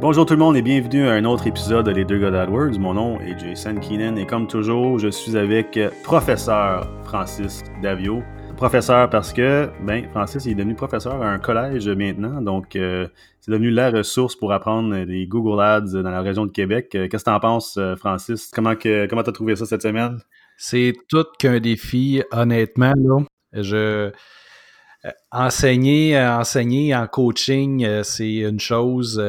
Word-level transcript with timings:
Bonjour 0.00 0.24
tout 0.24 0.32
le 0.32 0.38
monde 0.38 0.56
et 0.56 0.62
bienvenue 0.62 1.06
à 1.06 1.12
un 1.12 1.26
autre 1.26 1.46
épisode 1.46 1.84
de 1.84 1.90
Les 1.90 2.06
Deux 2.06 2.18
God 2.18 2.34
AdWords. 2.34 2.78
Mon 2.78 2.94
nom 2.94 3.20
est 3.20 3.38
Jason 3.38 3.74
Keenan 3.78 4.16
et 4.16 4.24
comme 4.24 4.46
toujours, 4.46 4.98
je 4.98 5.08
suis 5.08 5.36
avec 5.36 5.78
professeur 6.02 6.88
Francis 7.04 7.62
Davio. 7.82 8.22
Professeur 8.56 9.10
parce 9.10 9.30
que, 9.30 9.68
ben, 9.82 10.08
Francis 10.08 10.46
est 10.46 10.54
devenu 10.54 10.74
professeur 10.74 11.20
à 11.20 11.30
un 11.30 11.38
collège 11.38 11.86
maintenant, 11.86 12.40
donc 12.40 12.76
euh, 12.76 13.08
c'est 13.40 13.50
devenu 13.50 13.70
la 13.70 13.90
ressource 13.90 14.34
pour 14.34 14.54
apprendre 14.54 15.04
des 15.04 15.26
Google 15.26 15.60
Ads 15.60 15.92
dans 15.92 16.10
la 16.10 16.22
région 16.22 16.46
de 16.46 16.50
Québec. 16.50 16.94
Euh, 16.94 17.06
qu'est-ce 17.06 17.24
que 17.24 17.30
t'en 17.30 17.38
penses, 17.38 17.76
euh, 17.76 17.94
Francis? 17.94 18.50
Comment 18.54 18.76
que, 18.76 19.04
comment 19.06 19.22
t'as 19.22 19.32
trouvé 19.32 19.54
ça 19.54 19.66
cette 19.66 19.82
semaine? 19.82 20.16
C'est 20.56 20.94
tout 21.10 21.26
qu'un 21.38 21.60
défi, 21.60 22.22
honnêtement, 22.32 22.94
là. 22.96 23.18
Je 23.52 24.10
enseigner, 25.30 26.16
euh, 26.16 26.38
enseigner 26.38 26.94
en 26.94 27.06
coaching, 27.06 27.84
euh, 27.84 28.02
c'est 28.02 28.36
une 28.36 28.60
chose 28.60 29.20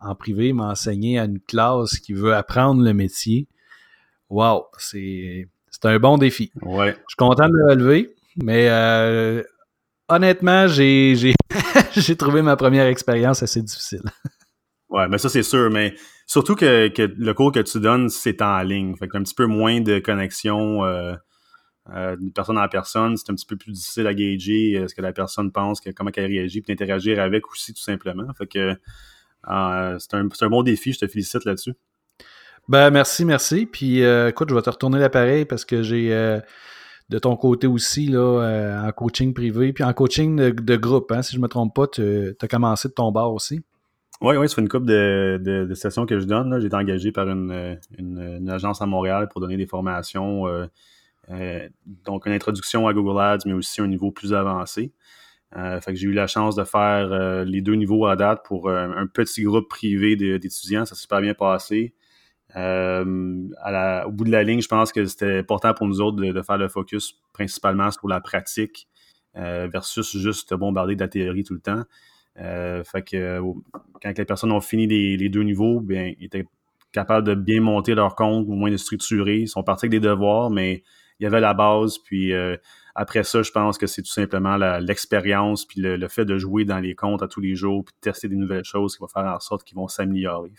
en, 0.00 0.14
privé, 0.14 0.52
mais 0.52 0.62
enseigner 0.62 1.18
à 1.18 1.24
une 1.24 1.40
classe 1.40 1.98
qui 1.98 2.12
veut 2.12 2.34
apprendre 2.34 2.82
le 2.82 2.92
métier, 2.92 3.48
wow, 4.30 4.66
c'est 4.78 5.48
un 5.84 5.98
bon 5.98 6.18
défi. 6.18 6.52
Ouais. 6.62 6.90
Je 6.90 7.04
suis 7.08 7.16
content 7.16 7.48
de 7.48 7.54
le 7.54 7.70
relever, 7.70 8.14
mais 8.36 8.68
honnêtement, 10.08 10.66
j'ai 10.68 12.16
trouvé 12.16 12.42
ma 12.42 12.56
première 12.56 12.86
expérience 12.86 13.42
assez 13.42 13.62
difficile. 13.62 14.02
Ouais, 14.90 15.06
mais 15.08 15.18
ça 15.18 15.28
c'est 15.28 15.42
sûr, 15.42 15.70
mais 15.70 15.94
surtout 16.26 16.54
que, 16.54 16.90
le 16.96 17.32
cours 17.34 17.52
que 17.52 17.60
tu 17.60 17.80
donnes, 17.80 18.08
c'est 18.08 18.40
en 18.40 18.60
ligne. 18.62 18.96
Fait 18.96 19.08
un 19.12 19.22
petit 19.22 19.34
peu 19.34 19.46
moins 19.46 19.80
de 19.80 19.98
connexion 19.98 20.84
euh, 20.84 21.14
d'une 21.88 22.32
personne 22.32 22.58
en 22.58 22.68
personne, 22.68 23.16
c'est 23.16 23.30
un 23.30 23.34
petit 23.34 23.46
peu 23.46 23.56
plus 23.56 23.72
difficile 23.72 24.06
à 24.06 24.14
gager 24.14 24.76
euh, 24.76 24.88
ce 24.88 24.94
que 24.94 25.02
la 25.02 25.12
personne 25.12 25.52
pense, 25.52 25.80
que, 25.80 25.90
comment 25.90 26.10
elle 26.14 26.26
réagit, 26.26 26.60
puis 26.60 26.74
d'interagir 26.74 27.20
avec 27.20 27.48
aussi, 27.50 27.72
tout 27.72 27.82
simplement. 27.82 28.26
Fait 28.36 28.46
que 28.46 28.76
euh, 29.48 29.98
c'est 29.98 30.14
un, 30.14 30.48
bon 30.48 30.62
défi, 30.62 30.92
je 30.92 31.00
te 31.00 31.06
félicite 31.06 31.44
là-dessus. 31.44 31.74
Ben 32.68 32.90
merci, 32.90 33.24
merci. 33.24 33.66
Puis 33.66 34.02
écoute, 34.02 34.50
je 34.50 34.54
vais 34.54 34.62
te 34.62 34.70
retourner 34.70 34.98
l'appareil 34.98 35.46
parce 35.46 35.64
que 35.64 35.82
j'ai 35.82 36.10
de 37.08 37.18
ton 37.18 37.34
côté 37.36 37.66
aussi, 37.66 38.08
là, 38.08 38.82
en 38.86 38.92
coaching 38.92 39.32
privé, 39.32 39.72
puis 39.72 39.84
en 39.84 39.94
coaching 39.94 40.36
de, 40.36 40.76
groupe, 40.76 41.10
hein, 41.12 41.22
si 41.22 41.32
je 41.32 41.38
ne 41.38 41.42
me 41.44 41.48
trompe 41.48 41.74
pas, 41.74 41.86
tu 41.86 42.36
as 42.38 42.48
commencé 42.48 42.88
de 42.88 42.92
ton 42.92 43.10
bar 43.10 43.32
aussi. 43.32 43.62
Oui, 44.20 44.36
oui, 44.36 44.48
ça 44.48 44.56
fait 44.56 44.62
une 44.62 44.68
couple 44.68 44.86
de, 44.86 45.40
de, 45.40 45.74
sessions 45.74 46.04
que 46.04 46.18
je 46.18 46.24
donne. 46.24 46.58
J'ai 46.60 46.66
été 46.66 46.74
engagé 46.74 47.12
par 47.12 47.28
une, 47.28 47.78
une, 47.96 48.50
agence 48.50 48.82
à 48.82 48.86
Montréal 48.86 49.28
pour 49.28 49.40
donner 49.40 49.56
des 49.56 49.66
formations 49.66 50.48
euh, 50.48 50.66
donc, 52.04 52.26
une 52.26 52.32
introduction 52.32 52.86
à 52.88 52.94
Google 52.94 53.20
Ads, 53.20 53.38
mais 53.46 53.52
aussi 53.52 53.80
un 53.80 53.86
niveau 53.86 54.10
plus 54.10 54.32
avancé. 54.32 54.92
Euh, 55.56 55.80
fait 55.80 55.92
que 55.92 55.98
j'ai 55.98 56.08
eu 56.08 56.12
la 56.12 56.26
chance 56.26 56.56
de 56.56 56.64
faire 56.64 57.10
euh, 57.10 57.44
les 57.44 57.62
deux 57.62 57.74
niveaux 57.74 58.04
à 58.06 58.16
date 58.16 58.44
pour 58.44 58.70
un 58.70 59.06
petit 59.06 59.42
groupe 59.42 59.68
privé 59.68 60.16
d'étudiants. 60.16 60.84
Ça 60.84 60.94
s'est 60.94 61.02
super 61.02 61.20
bien 61.20 61.34
passé. 61.34 61.94
au 62.54 64.10
bout 64.10 64.24
de 64.24 64.30
la 64.30 64.42
ligne, 64.42 64.60
je 64.60 64.68
pense 64.68 64.92
que 64.92 65.04
c'était 65.06 65.38
important 65.38 65.74
pour 65.74 65.86
nous 65.86 66.00
autres 66.00 66.16
de, 66.16 66.42
faire 66.42 66.58
le 66.58 66.68
focus 66.68 67.18
principalement 67.32 67.90
sur 67.90 68.08
la 68.08 68.20
pratique 68.20 68.88
versus 69.34 70.16
juste 70.16 70.52
bombarder 70.54 70.96
de 70.96 71.00
la 71.00 71.08
théorie 71.08 71.44
tout 71.44 71.54
le 71.54 71.60
temps. 71.60 71.84
fait 72.36 73.02
que 73.02 73.40
quand 74.02 74.18
les 74.18 74.24
personnes 74.24 74.52
ont 74.52 74.60
fini 74.60 74.86
les, 74.86 75.28
deux 75.28 75.42
niveaux, 75.42 75.80
bien, 75.80 76.12
ils 76.18 76.26
étaient 76.26 76.46
capables 76.92 77.26
de 77.26 77.34
bien 77.34 77.60
monter 77.60 77.94
leur 77.94 78.14
compte, 78.14 78.46
au 78.48 78.52
moins 78.52 78.70
de 78.70 78.76
structurer. 78.76 79.40
Ils 79.40 79.48
sont 79.48 79.62
partis 79.62 79.86
avec 79.86 80.00
des 80.00 80.06
devoirs, 80.06 80.50
mais 80.50 80.82
il 81.20 81.24
y 81.24 81.26
avait 81.26 81.40
la 81.40 81.54
base, 81.54 81.98
puis 81.98 82.32
euh, 82.32 82.56
après 82.94 83.24
ça, 83.24 83.42
je 83.42 83.50
pense 83.50 83.78
que 83.78 83.86
c'est 83.86 84.02
tout 84.02 84.10
simplement 84.10 84.56
l'expérience, 84.78 85.64
puis 85.64 85.80
le, 85.80 86.08
fait 86.08 86.24
de 86.24 86.38
jouer 86.38 86.64
dans 86.64 86.78
les 86.78 86.94
comptes 86.94 87.22
à 87.22 87.28
tous 87.28 87.40
les 87.40 87.54
jours, 87.54 87.84
puis 87.84 87.94
de 87.94 88.00
tester 88.00 88.28
des 88.28 88.36
nouvelles 88.36 88.64
choses 88.64 88.96
qui 88.96 89.00
vont 89.00 89.08
faire 89.08 89.24
en 89.24 89.40
sorte 89.40 89.64
qu'ils 89.64 89.76
vont 89.76 89.88
s'améliorer. 89.88 90.52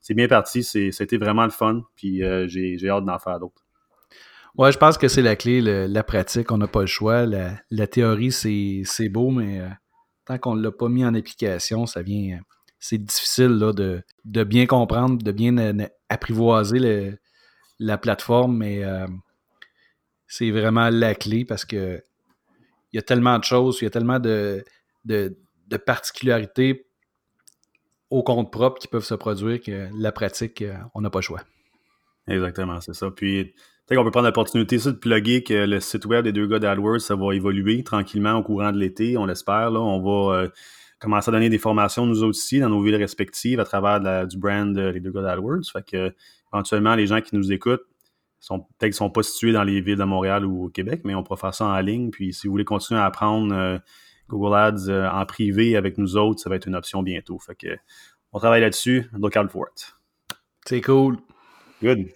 C'est 0.00 0.14
bien 0.14 0.28
parti, 0.28 0.62
c'était 0.62 1.18
vraiment 1.18 1.44
le 1.44 1.50
fun, 1.50 1.82
puis 1.96 2.22
euh, 2.22 2.46
j'ai 2.46 2.88
hâte 2.88 3.04
d'en 3.04 3.18
faire 3.18 3.40
d'autres. 3.40 3.62
Ouais, 4.56 4.72
je 4.72 4.78
pense 4.78 4.96
que 4.96 5.08
c'est 5.08 5.22
la 5.22 5.36
clé, 5.36 5.60
la 5.60 6.02
pratique, 6.02 6.50
on 6.50 6.58
n'a 6.58 6.68
pas 6.68 6.80
le 6.80 6.86
choix. 6.86 7.26
La, 7.26 7.86
théorie, 7.86 8.32
c'est 8.32 9.08
beau, 9.08 9.30
mais 9.30 9.60
euh, 9.60 9.68
tant 10.24 10.38
qu'on 10.38 10.54
ne 10.54 10.62
l'a 10.62 10.70
pas 10.70 10.88
mis 10.88 11.04
en 11.04 11.14
application, 11.14 11.86
ça 11.86 12.02
vient. 12.02 12.40
c'est 12.78 12.98
difficile 12.98 13.58
là, 13.58 13.72
de, 13.72 14.02
de, 14.24 14.44
bien 14.44 14.66
comprendre, 14.66 15.22
de 15.22 15.32
bien 15.32 15.56
apprivoiser 16.08 17.18
la 17.78 17.98
plateforme, 17.98 18.56
mais 18.56 18.82
c'est 20.28 20.50
vraiment 20.50 20.90
la 20.90 21.14
clé 21.14 21.44
parce 21.44 21.64
que 21.64 22.02
il 22.92 22.96
y 22.96 22.98
a 22.98 23.02
tellement 23.02 23.38
de 23.38 23.44
choses, 23.44 23.78
il 23.80 23.84
y 23.84 23.86
a 23.86 23.90
tellement 23.90 24.18
de, 24.18 24.64
particularités 25.84 26.86
au 28.10 28.22
compte 28.22 28.52
propre 28.52 28.78
qui 28.78 28.88
peuvent 28.88 29.04
se 29.04 29.14
produire 29.14 29.60
que 29.60 29.88
la 29.98 30.12
pratique, 30.12 30.62
euh, 30.62 30.76
on 30.94 31.00
n'a 31.00 31.10
pas 31.10 31.18
le 31.18 31.24
choix. 31.24 31.42
Exactement, 32.28 32.80
c'est 32.80 32.94
ça. 32.94 33.10
Puis 33.10 33.44
peut-être 33.86 33.98
qu'on 33.98 34.04
peut 34.04 34.12
prendre 34.12 34.28
l'opportunité 34.28 34.78
de 34.78 34.92
plugger 34.92 35.42
que 35.42 35.66
le 35.66 35.80
site 35.80 36.06
web 36.06 36.24
des 36.24 36.32
deux 36.32 36.46
gars 36.46 36.60
d'AdWords, 36.60 37.00
ça 37.00 37.16
va 37.16 37.34
évoluer 37.34 37.82
tranquillement 37.82 38.34
au 38.34 38.42
courant 38.42 38.72
de 38.72 38.78
l'été, 38.78 39.16
on 39.18 39.26
l'espère. 39.26 39.72
On 39.72 40.00
va 40.00 40.36
euh, 40.36 40.48
commencer 41.00 41.30
à 41.30 41.32
donner 41.32 41.50
des 41.50 41.58
formations 41.58 42.06
nous 42.06 42.22
aussi 42.22 42.60
dans 42.60 42.68
nos 42.68 42.82
villes 42.82 42.96
respectives 42.96 43.60
à 43.60 43.64
travers 43.64 44.26
du 44.26 44.38
brand 44.38 44.72
des 44.72 45.00
deux 45.00 45.10
gars 45.10 45.22
d'AdWords. 45.22 45.64
Fait 45.72 45.84
que 45.84 46.14
éventuellement, 46.52 46.94
les 46.94 47.06
gens 47.08 47.20
qui 47.20 47.36
nous 47.36 47.52
écoutent, 47.52 47.84
peut-être 48.48 48.78
qu'ils 48.80 48.88
ne 48.88 48.92
sont 48.92 49.10
pas 49.10 49.22
situés 49.22 49.52
dans 49.52 49.64
les 49.64 49.80
villes 49.80 49.98
de 49.98 50.04
Montréal 50.04 50.44
ou 50.44 50.64
au 50.64 50.68
Québec, 50.68 51.02
mais 51.04 51.14
on 51.14 51.22
pourra 51.22 51.36
faire 51.36 51.54
ça 51.54 51.66
en 51.66 51.80
ligne. 51.80 52.10
Puis 52.10 52.32
si 52.32 52.46
vous 52.46 52.52
voulez 52.52 52.64
continuer 52.64 53.00
à 53.00 53.04
apprendre 53.04 53.54
euh, 53.54 53.78
Google 54.28 54.54
Ads 54.54 54.88
euh, 54.88 55.08
en 55.10 55.24
privé 55.26 55.76
avec 55.76 55.98
nous 55.98 56.16
autres, 56.16 56.40
ça 56.40 56.50
va 56.50 56.56
être 56.56 56.66
une 56.66 56.74
option 56.74 57.02
bientôt. 57.02 57.38
Fait 57.38 57.54
que 57.54 57.76
on 58.32 58.38
travaille 58.38 58.60
là-dessus. 58.60 59.08
Look 59.12 59.36
out 59.36 59.50
for 59.50 59.66
it. 59.72 59.94
C'est 60.66 60.80
cool. 60.80 61.18
Good. 61.82 62.06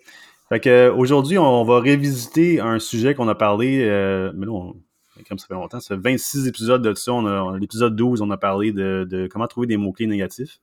Fait 0.49 0.61
que 0.61 0.91
aujourd'hui, 0.91 1.39
on 1.39 1.65
va 1.65 1.81
révisiter 1.81 2.61
un 2.61 2.79
sujet 2.79 3.15
qu'on 3.15 3.29
a 3.29 3.35
parlé, 3.35 3.83
euh, 3.85 4.33
mais 4.35 4.47
là, 4.47 4.73
comme 5.29 5.39
ça 5.39 5.47
fait 5.47 5.55
longtemps, 5.55 5.81
ça 5.81 5.95
fait 5.95 6.01
26 6.01 6.49
épisodes 6.49 6.83
de 6.83 6.95
ça. 6.95 7.13
l'épisode 7.59 7.95
12, 7.95 8.21
on 8.21 8.31
a 8.31 8.37
parlé 8.37 8.73
de 8.73 9.29
comment 9.31 9.47
trouver 9.47 9.67
des 9.67 9.77
mots-clés 9.77 10.07
négatifs. 10.07 10.61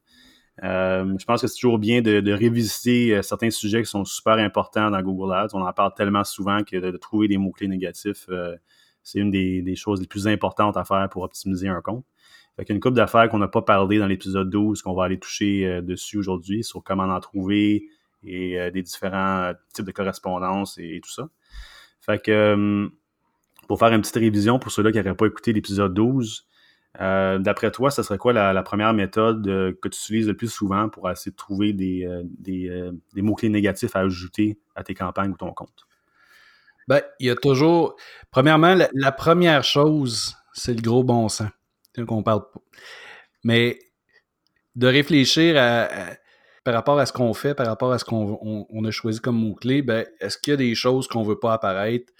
Euh, 0.63 1.15
je 1.17 1.25
pense 1.25 1.41
que 1.41 1.47
c'est 1.47 1.59
toujours 1.59 1.77
bien 1.77 2.01
de, 2.01 2.31
révisiter 2.31 3.15
euh, 3.15 3.21
certains 3.21 3.51
sujets 3.51 3.83
qui 3.83 3.89
sont 3.89 4.05
super 4.05 4.33
importants 4.33 4.89
dans 4.89 5.01
Google 5.01 5.33
Ads. 5.33 5.49
On 5.53 5.61
en 5.61 5.73
parle 5.73 5.93
tellement 5.95 6.23
souvent 6.23 6.63
que 6.63 6.77
de, 6.77 6.97
trouver 6.97 7.27
des 7.27 7.37
mots-clés 7.37 7.67
négatifs, 7.67 8.25
euh, 8.29 8.55
c'est 9.03 9.19
une 9.19 9.31
des, 9.31 9.75
choses 9.75 10.01
les 10.01 10.07
plus 10.07 10.27
importantes 10.27 10.75
à 10.75 10.83
faire 10.83 11.07
pour 11.09 11.23
optimiser 11.23 11.67
un 11.67 11.81
compte. 11.81 12.05
Fait 12.55 12.65
qu'il 12.65 12.73
y 12.73 12.75
une 12.75 12.81
couple 12.81 12.95
d'affaires 12.95 13.29
qu'on 13.29 13.37
n'a 13.37 13.47
pas 13.47 13.61
parlé 13.61 13.99
dans 13.99 14.07
l'épisode 14.07 14.49
12 14.49 14.81
qu'on 14.81 14.95
va 14.95 15.05
aller 15.05 15.19
toucher 15.19 15.79
dessus 15.83 16.17
aujourd'hui 16.17 16.63
sur 16.63 16.83
comment 16.83 17.03
en 17.03 17.19
trouver 17.19 17.85
et 18.23 18.71
des 18.71 18.81
différents 18.81 19.53
types 19.73 19.85
de 19.85 19.91
correspondance 19.91 20.77
et, 20.79 20.99
tout 21.01 21.11
ça. 21.11 21.29
Fait 22.01 22.19
que 22.21 22.89
pour 23.67 23.77
faire 23.77 23.93
une 23.93 24.01
petite 24.01 24.15
révision 24.15 24.57
pour 24.57 24.71
ceux-là 24.71 24.91
qui 24.91 24.97
n'auraient 24.97 25.15
pas 25.15 25.27
écouté 25.27 25.53
l'épisode 25.53 25.93
12, 25.93 26.47
euh, 26.99 27.37
d'après 27.37 27.71
toi, 27.71 27.91
ce 27.91 28.01
serait 28.01 28.17
quoi 28.17 28.33
la, 28.33 28.63
première 28.63 28.93
méthode 28.93 29.47
euh, 29.47 29.71
que 29.81 29.87
tu 29.87 29.99
utilises 29.99 30.27
le 30.27 30.35
plus 30.35 30.49
souvent 30.49 30.89
pour 30.89 31.09
essayer 31.09 31.31
de 31.31 31.35
trouver 31.35 31.73
des, 31.73 32.05
euh, 32.05 32.91
mots-clés 33.15 33.49
négatifs 33.49 33.95
à 33.95 33.99
ajouter 33.99 34.57
à 34.75 34.83
tes 34.83 34.95
campagnes 34.95 35.31
ou 35.31 35.37
ton 35.37 35.53
compte? 35.53 35.87
Ben, 36.87 37.01
il 37.19 37.27
y 37.27 37.29
a 37.29 37.35
toujours. 37.35 37.95
Premièrement, 38.31 38.75
la, 38.93 39.11
première 39.11 39.63
chose, 39.63 40.35
c'est 40.53 40.73
le 40.73 40.81
gros 40.81 41.03
bon 41.03 41.29
sens. 41.29 41.49
qu'on 42.07 42.23
parle 42.23 42.41
pas. 42.41 42.61
Mais 43.43 43.79
de 44.75 44.87
réfléchir 44.87 45.55
par 46.63 46.73
rapport 46.73 46.97
à 46.97 47.05
ce 47.05 47.13
qu'on 47.13 47.33
fait, 47.33 47.53
par 47.53 47.67
rapport 47.67 47.91
à 47.91 47.99
ce 47.99 48.05
qu'on 48.05 48.85
a 48.85 48.91
choisi 48.91 49.19
comme 49.19 49.37
mots-clés, 49.37 49.81
ben, 49.81 50.05
est-ce 50.19 50.37
qu'il 50.37 50.51
y 50.51 50.53
a 50.53 50.57
des 50.57 50.75
choses 50.75 51.07
qu'on 51.07 51.23
ne 51.23 51.27
veut 51.27 51.39
pas 51.39 51.53
apparaître, 51.53 52.11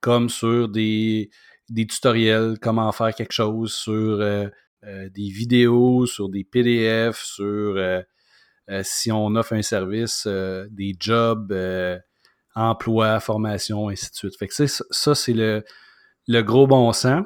comme 0.00 0.28
sur 0.28 0.68
des, 0.68 1.30
des 1.72 1.86
tutoriels, 1.86 2.58
comment 2.60 2.92
faire 2.92 3.14
quelque 3.14 3.32
chose 3.32 3.72
sur 3.72 4.20
euh, 4.20 4.46
euh, 4.84 5.08
des 5.08 5.28
vidéos, 5.28 6.06
sur 6.06 6.28
des 6.28 6.44
PDF, 6.44 7.22
sur 7.22 7.76
euh, 7.76 8.02
si 8.82 9.10
on 9.10 9.34
offre 9.34 9.54
un 9.54 9.62
service, 9.62 10.26
des 10.70 10.94
jobs, 10.98 11.52
emploi, 12.54 13.18
formation, 13.20 13.88
ainsi 13.88 14.10
de 14.10 14.14
suite. 14.14 14.36
Fait 14.38 14.46
que 14.46 14.66
ça, 14.66 15.14
c'est 15.14 15.32
le, 15.32 15.62
gros 16.42 16.66
bon 16.66 16.92
sens. 16.92 17.24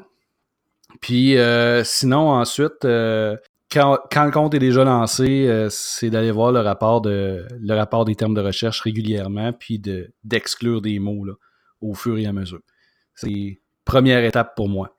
Puis 1.00 1.36
sinon, 1.84 2.30
ensuite, 2.30 2.80
quand, 2.82 4.24
le 4.24 4.30
compte 4.30 4.54
est 4.54 4.58
déjà 4.58 4.82
lancé, 4.82 5.68
c'est 5.70 6.10
d'aller 6.10 6.32
voir 6.32 6.50
le 6.52 6.60
rapport, 6.60 7.02
des 7.02 8.14
termes 8.16 8.34
de 8.34 8.40
recherche 8.40 8.80
régulièrement, 8.80 9.52
puis 9.52 9.80
d'exclure 10.24 10.80
des 10.80 10.98
mots 10.98 11.26
au 11.80 11.94
fur 11.94 12.18
et 12.18 12.26
à 12.26 12.32
mesure. 12.32 12.60
C'est 13.14 13.60
première 13.86 14.22
étape 14.24 14.54
pour 14.54 14.68
moi. 14.68 14.98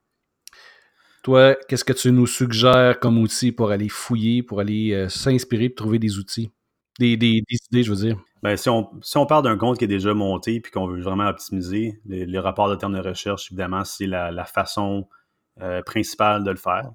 Toi, 1.21 1.55
qu'est-ce 1.67 1.83
que 1.83 1.93
tu 1.93 2.11
nous 2.11 2.25
suggères 2.25 2.99
comme 2.99 3.19
outil 3.19 3.51
pour 3.51 3.69
aller 3.69 3.89
fouiller, 3.89 4.41
pour 4.41 4.61
aller 4.61 4.93
euh, 4.93 5.09
s'inspirer, 5.09 5.69
pour 5.69 5.83
trouver 5.83 5.99
des 5.99 6.17
outils, 6.17 6.51
des, 6.97 7.13
idées, 7.13 7.83
je 7.83 7.91
veux 7.91 7.97
dire? 7.97 8.17
Ben, 8.41 8.55
si, 8.55 8.69
on, 8.69 8.89
si 9.01 9.17
d'un 9.43 9.57
compte 9.57 9.77
qui 9.77 9.83
est 9.83 9.89
déjà 9.89 10.13
monté 10.13 10.55
et 10.55 10.61
qu'on 10.61 10.87
veut 10.87 11.01
vraiment 11.01 11.27
optimiser, 11.27 11.99
les, 12.05 12.39
rapports 12.39 12.69
de 12.69 12.75
termes 12.75 12.95
de 12.95 13.05
recherche, 13.05 13.51
évidemment, 13.51 13.83
c'est 13.83 14.07
la, 14.07 14.45
façon 14.45 15.07
euh, 15.61 15.81
principale 15.81 16.43
de 16.43 16.51
le 16.51 16.57
faire. 16.57 16.89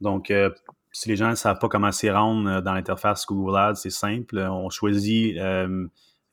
Donc, 0.00 0.30
euh, 0.30 0.50
si 0.90 1.10
les 1.10 1.16
gens 1.16 1.28
ne 1.28 1.34
savent 1.34 1.58
pas 1.58 1.68
comment 1.68 1.92
s'y 1.92 2.10
rendre 2.10 2.62
dans 2.62 2.72
l'interface 2.72 3.26
Google 3.26 3.58
Ads, 3.58 3.74
c'est 3.74 3.90
simple. 3.90 4.38
On 4.38 4.70
choisit 4.70 5.36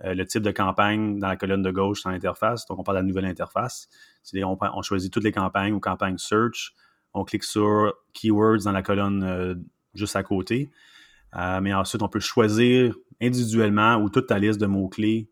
le 0.04 0.24
type 0.26 0.44
de 0.44 0.52
campagne 0.52 1.20
dans 1.20 1.30
la 1.30 1.38
colonne 1.38 1.62
de 1.62 1.72
gauche 1.72 2.04
dans 2.04 2.12
l'interface. 2.12 2.66
Donc, 2.68 2.80
on 2.80 2.84
parle 2.84 2.98
de 2.98 3.02
la 3.02 3.08
nouvelle 3.08 3.26
interface. 3.26 3.88
On, 4.36 4.82
choisit 4.82 5.12
toutes 5.12 5.24
les 5.24 5.32
campagnes 5.32 5.74
ou 5.74 5.80
campagnes 5.80 6.18
search. 6.18 6.74
On 7.14 7.24
clique 7.24 7.44
sur 7.44 7.94
keywords 8.14 8.64
dans 8.64 8.72
la 8.72 8.82
colonne 8.82 9.64
juste 9.94 10.16
à 10.16 10.24
côté. 10.24 10.70
mais 11.62 11.74
ensuite, 11.74 12.02
on 12.02 12.10
peut 12.10 12.20
choisir 12.20 12.96
individuellement 13.22 13.96
ou 13.96 14.10
toute 14.10 14.28
ta 14.28 14.40
liste 14.40 14.60
de 14.60 14.66
mots-clés 14.66 15.30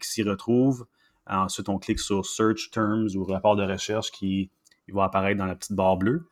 qui 0.00 0.08
s'y 0.08 0.22
retrouvent. 0.22 0.86
Ensuite, 1.26 1.68
on 1.68 1.78
clique 1.78 2.00
sur 2.00 2.26
Search 2.26 2.70
Terms 2.70 3.08
ou 3.14 3.24
rapport 3.24 3.56
de 3.56 3.62
recherche 3.62 4.10
qui 4.10 4.50
va 4.92 5.04
apparaître 5.04 5.38
dans 5.38 5.46
la 5.46 5.54
petite 5.54 5.72
barre 5.72 5.96
bleue. 5.96 6.26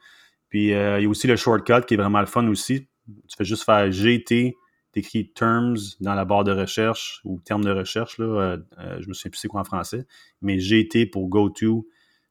Puis, 0.49 0.73
euh, 0.73 0.99
il 0.99 1.05
y 1.05 1.06
a 1.06 1.08
aussi 1.08 1.26
le 1.26 1.37
shortcut 1.37 1.82
qui 1.87 1.94
est 1.94 1.96
vraiment 1.96 2.20
le 2.20 2.26
fun 2.26 2.46
aussi. 2.49 2.88
Tu 3.06 3.37
fais 3.37 3.44
juste 3.44 3.64
faire 3.64 3.90
GT, 3.90 4.56
t'écris 4.93 5.32
Terms 5.32 5.76
dans 6.00 6.14
la 6.14 6.25
barre 6.25 6.44
de 6.44 6.52
recherche 6.52 7.20
ou 7.25 7.40
terme 7.40 7.64
de 7.64 7.70
recherche. 7.70 8.19
Là, 8.19 8.25
euh, 8.25 8.56
euh, 8.79 8.99
je 9.00 9.08
me 9.08 9.14
souviens 9.14 9.31
plus 9.31 9.38
c'est 9.38 9.49
quoi 9.49 9.61
en 9.61 9.64
français. 9.64 10.06
Mais 10.43 10.58
GT 10.58 11.06
pour 11.06 11.29
Go 11.29 11.50
To 11.50 11.87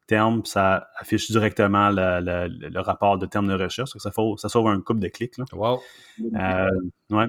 terme, 0.07 0.45
ça 0.45 0.88
affiche 0.98 1.30
directement 1.30 1.89
le 1.92 2.80
rapport 2.80 3.18
de 3.18 3.25
terme 3.25 3.48
de 3.48 3.54
recherche. 3.54 3.92
Ça, 3.98 4.12
ça 4.38 4.50
sauve 4.50 4.68
un 4.68 4.80
couple 4.81 5.01
de 5.01 5.09
clics. 5.09 5.38
Là. 5.38 5.45
Wow. 5.51 5.80
ouais. 7.12 7.27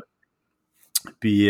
Puis, 1.18 1.48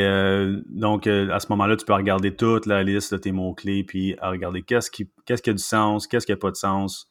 donc, 0.68 1.06
à 1.06 1.38
ce 1.38 1.46
moment-là, 1.50 1.76
tu 1.76 1.84
peux 1.84 1.92
regarder 1.92 2.34
toute 2.34 2.64
la 2.64 2.82
liste 2.82 3.12
de 3.12 3.18
tes 3.18 3.32
mots-clés, 3.32 3.84
puis 3.84 4.16
regarder 4.22 4.62
qu'est-ce 4.62 4.90
qui, 4.90 5.10
qu'est-ce 5.26 5.42
qui 5.42 5.50
a 5.50 5.52
du 5.52 5.62
sens, 5.62 6.06
qu'est-ce 6.06 6.24
qui 6.24 6.32
n'a 6.32 6.38
pas 6.38 6.50
de 6.50 6.56
sens. 6.56 7.10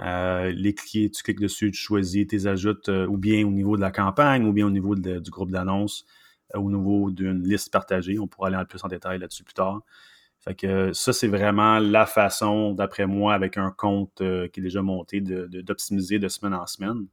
Euh, 0.00 0.52
les 0.52 0.74
cliquer, 0.74 1.10
tu 1.10 1.22
cliques 1.22 1.40
dessus, 1.40 1.70
tu 1.70 1.78
choisis, 1.78 2.26
tu 2.26 2.36
les 2.36 2.46
ajoutes 2.46 2.88
euh, 2.90 3.06
ou 3.06 3.16
bien 3.16 3.46
au 3.46 3.50
niveau 3.50 3.76
de 3.76 3.80
la 3.80 3.90
campagne 3.90 4.44
ou 4.44 4.52
bien 4.52 4.66
au 4.66 4.70
niveau 4.70 4.94
du 4.94 5.30
groupe 5.30 5.50
d'annonces, 5.50 6.04
euh, 6.54 6.58
au 6.58 6.70
niveau 6.70 7.10
d'une 7.10 7.42
liste 7.42 7.72
partagée. 7.72 8.18
On 8.18 8.26
pourra 8.26 8.48
aller 8.48 8.58
peu 8.58 8.66
plus 8.66 8.84
en 8.84 8.88
détail 8.88 9.18
là-dessus 9.18 9.44
plus 9.44 9.54
tard. 9.54 9.80
Fait 10.40 10.54
que 10.54 10.92
ça, 10.92 11.12
c'est 11.12 11.28
vraiment 11.28 11.78
la 11.78 12.06
façon, 12.06 12.72
d'après 12.72 13.06
moi, 13.06 13.34
avec 13.34 13.56
un 13.56 13.70
compte 13.70 14.18
qui 14.18 14.60
est 14.60 14.62
déjà 14.62 14.82
monté, 14.82 15.20
d'optimiser 15.20 16.18
de, 16.20 16.28
semaine 16.28 16.54
en 16.54 16.66
semaine. 16.66 17.06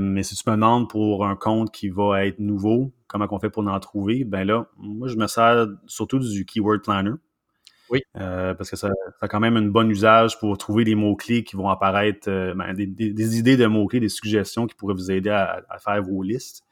mais 0.00 0.22
si 0.22 0.34
tu 0.34 0.48
me 0.48 0.54
demandes 0.54 0.88
pour 0.88 1.26
un 1.26 1.36
compte 1.36 1.70
qui 1.70 1.90
va 1.90 2.24
être 2.24 2.38
nouveau, 2.38 2.92
comment 3.08 3.26
on 3.30 3.38
fait 3.38 3.50
pour 3.50 3.66
en 3.66 3.80
trouver, 3.80 4.24
ben 4.24 4.44
là, 4.44 4.68
moi, 4.78 5.08
je 5.08 5.16
me 5.16 5.26
sers 5.26 5.66
surtout 5.86 6.18
du 6.18 6.46
Keyword 6.46 6.82
Planner. 6.82 7.12
Oui. 7.90 8.02
Euh, 8.16 8.54
parce 8.54 8.70
que 8.70 8.76
ça, 8.76 8.90
a 9.20 9.28
quand 9.28 9.40
même 9.40 9.56
un 9.56 9.62
bon 9.62 9.88
usage 9.88 10.38
pour 10.38 10.56
trouver 10.58 10.84
des 10.84 10.94
mots-clés 10.94 11.44
qui 11.44 11.56
vont 11.56 11.68
apparaître, 11.68 12.28
euh, 12.28 12.54
ben, 12.54 12.74
des, 12.74 13.38
idées 13.38 13.56
de 13.56 13.66
mots-clés, 13.66 14.00
des 14.00 14.08
suggestions 14.08 14.66
qui 14.66 14.74
pourraient 14.74 14.94
vous 14.94 15.10
aider 15.10 15.30
à, 15.30 15.62
faire 15.78 16.02
vos 16.02 16.22
listes. 16.22 16.64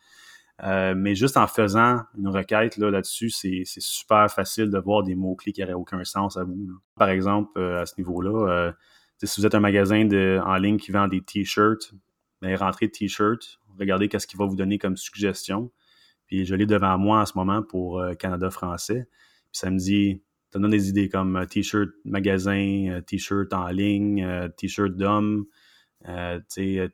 Euh, 0.63 0.95
mais 0.97 1.15
juste 1.15 1.37
en 1.37 1.47
faisant 1.47 2.01
une 2.17 2.29
requête 2.29 2.79
là, 2.79 2.91
là-dessus, 2.91 3.31
c'est, 3.31 3.63
super 3.65 4.31
facile 4.31 4.71
de 4.71 4.79
voir 4.79 5.03
des 5.03 5.15
mots-clés 5.15 5.53
qui 5.53 5.61
n'auraient 5.61 5.75
aucun 5.75 6.03
sens 6.05 6.37
à 6.37 6.45
vous. 6.45 6.69
Par 6.97 7.09
exemple, 7.09 7.61
à 7.61 7.87
ce 7.87 7.95
niveau-là, 7.99 8.73
si 9.23 9.41
vous 9.41 9.47
êtes 9.47 9.55
un 9.55 9.61
magasin 9.61 10.05
de, 10.05 10.41
en 10.45 10.57
ligne 10.57 10.79
qui 10.79 10.93
vend 10.93 11.09
des 11.09 11.21
t-shirts, 11.21 11.93
ben, 12.43 12.55
rentrez 12.57 12.91
t-shirts, 12.91 13.61
regardez 13.79 14.09
qu'est-ce 14.09 14.27
qu'il 14.27 14.39
va 14.39 14.47
vous 14.47 14.57
donner 14.57 14.79
comme 14.79 14.97
suggestion. 14.97 15.71
Puis 16.27 16.45
je 16.45 16.55
l'ai 16.55 16.67
devant 16.67 16.99
moi 16.99 17.21
en 17.21 17.27
ce 17.27 17.35
moment 17.37 17.63
pour 17.63 18.03
Canada 18.19 18.51
français. 18.51 19.09
Puis 19.53 19.61
ça 19.61 19.71
me 19.71 19.79
dit 19.79 20.23
ça 20.57 20.61
donne 20.61 20.71
des 20.71 20.89
idées 20.89 21.11
comme 21.11 21.37
euh, 21.37 21.45
t-shirt 21.45 21.91
magasin, 22.07 22.89
euh, 22.89 23.01
t-shirt 23.03 23.53
en 23.53 23.69
ligne, 23.69 24.25
euh, 24.25 24.49
t-shirt 24.49 24.97
d'homme, 24.97 25.45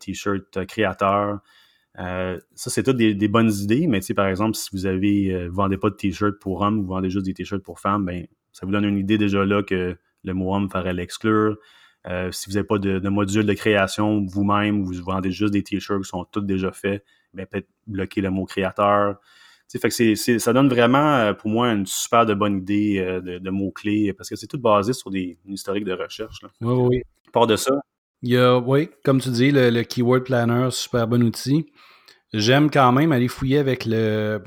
t-shirt 0.00 0.66
créateur. 0.66 1.38
ça, 1.96 2.40
c'est 2.56 2.82
toutes 2.82 2.96
des, 2.96 3.28
bonnes 3.28 3.52
idées, 3.52 3.86
mais 3.86 4.00
par 4.16 4.26
exemple, 4.26 4.56
si 4.56 4.68
vous 4.72 4.86
avez 4.86 5.46
vendez 5.48 5.76
pas 5.76 5.90
de 5.90 5.94
t-shirt 5.94 6.40
pour 6.40 6.62
hommes, 6.62 6.80
vous 6.80 6.88
vendez 6.88 7.08
juste 7.08 7.26
des 7.26 7.34
t-shirts 7.34 7.62
pour 7.62 7.78
femmes, 7.78 8.04
ben 8.04 8.26
ça 8.52 8.66
vous 8.66 8.72
donne 8.72 8.84
une 8.84 8.98
idée 8.98 9.16
déjà 9.16 9.44
là 9.44 9.62
que 9.62 9.96
le 10.24 10.34
mot 10.34 10.56
homme 10.56 10.68
ferait 10.68 10.94
l'exclure. 10.94 11.56
si 12.32 12.48
vous 12.48 12.54
n'avez 12.54 12.66
pas 12.66 12.78
de, 12.78 13.08
module 13.08 13.46
de 13.46 13.52
création 13.52 14.26
vous-même, 14.26 14.82
vous 14.82 14.94
vendez 15.04 15.30
juste 15.30 15.52
des 15.52 15.62
t-shirts 15.62 16.02
qui 16.02 16.08
sont 16.08 16.24
tous 16.24 16.40
déjà 16.40 16.72
faits, 16.72 17.04
ben 17.32 17.46
peut-être 17.46 17.68
bloquer 17.86 18.22
le 18.22 18.30
mot 18.30 18.44
créateur 18.44 19.20
fait 19.78 19.88
que 19.88 20.38
ça 20.38 20.52
donne 20.52 20.68
vraiment, 20.68 21.14
euh, 21.16 21.32
pour 21.32 21.50
moi, 21.50 21.68
une 21.68 21.86
super 21.86 22.26
de 22.26 22.34
bonne 22.34 22.58
idée 22.58 22.98
euh, 22.98 23.20
de, 23.20 23.50
mots-clés, 23.50 24.12
parce 24.12 24.28
que 24.28 24.36
c'est 24.36 24.46
tout 24.46 24.58
basé 24.58 24.92
sur 24.92 25.10
des 25.10 25.38
historiques 25.46 25.84
de 25.84 25.92
recherche. 25.92 26.40
Oui, 26.60 26.74
oui. 26.74 27.02
Part 27.32 27.46
de 27.46 27.56
ça. 27.56 27.72
Il 28.22 28.30
y 28.30 28.36
a, 28.36 28.58
oui, 28.58 28.90
comme 29.04 29.20
tu 29.20 29.30
dis, 29.30 29.50
le, 29.50 29.82
Keyword 29.82 30.24
Planner, 30.24 30.68
super 30.70 31.08
bon 31.08 31.22
outil. 31.22 31.66
J'aime 32.32 32.70
quand 32.70 32.92
même 32.92 33.12
aller 33.12 33.28
fouiller 33.28 33.58
avec 33.58 33.84
le, 33.84 34.42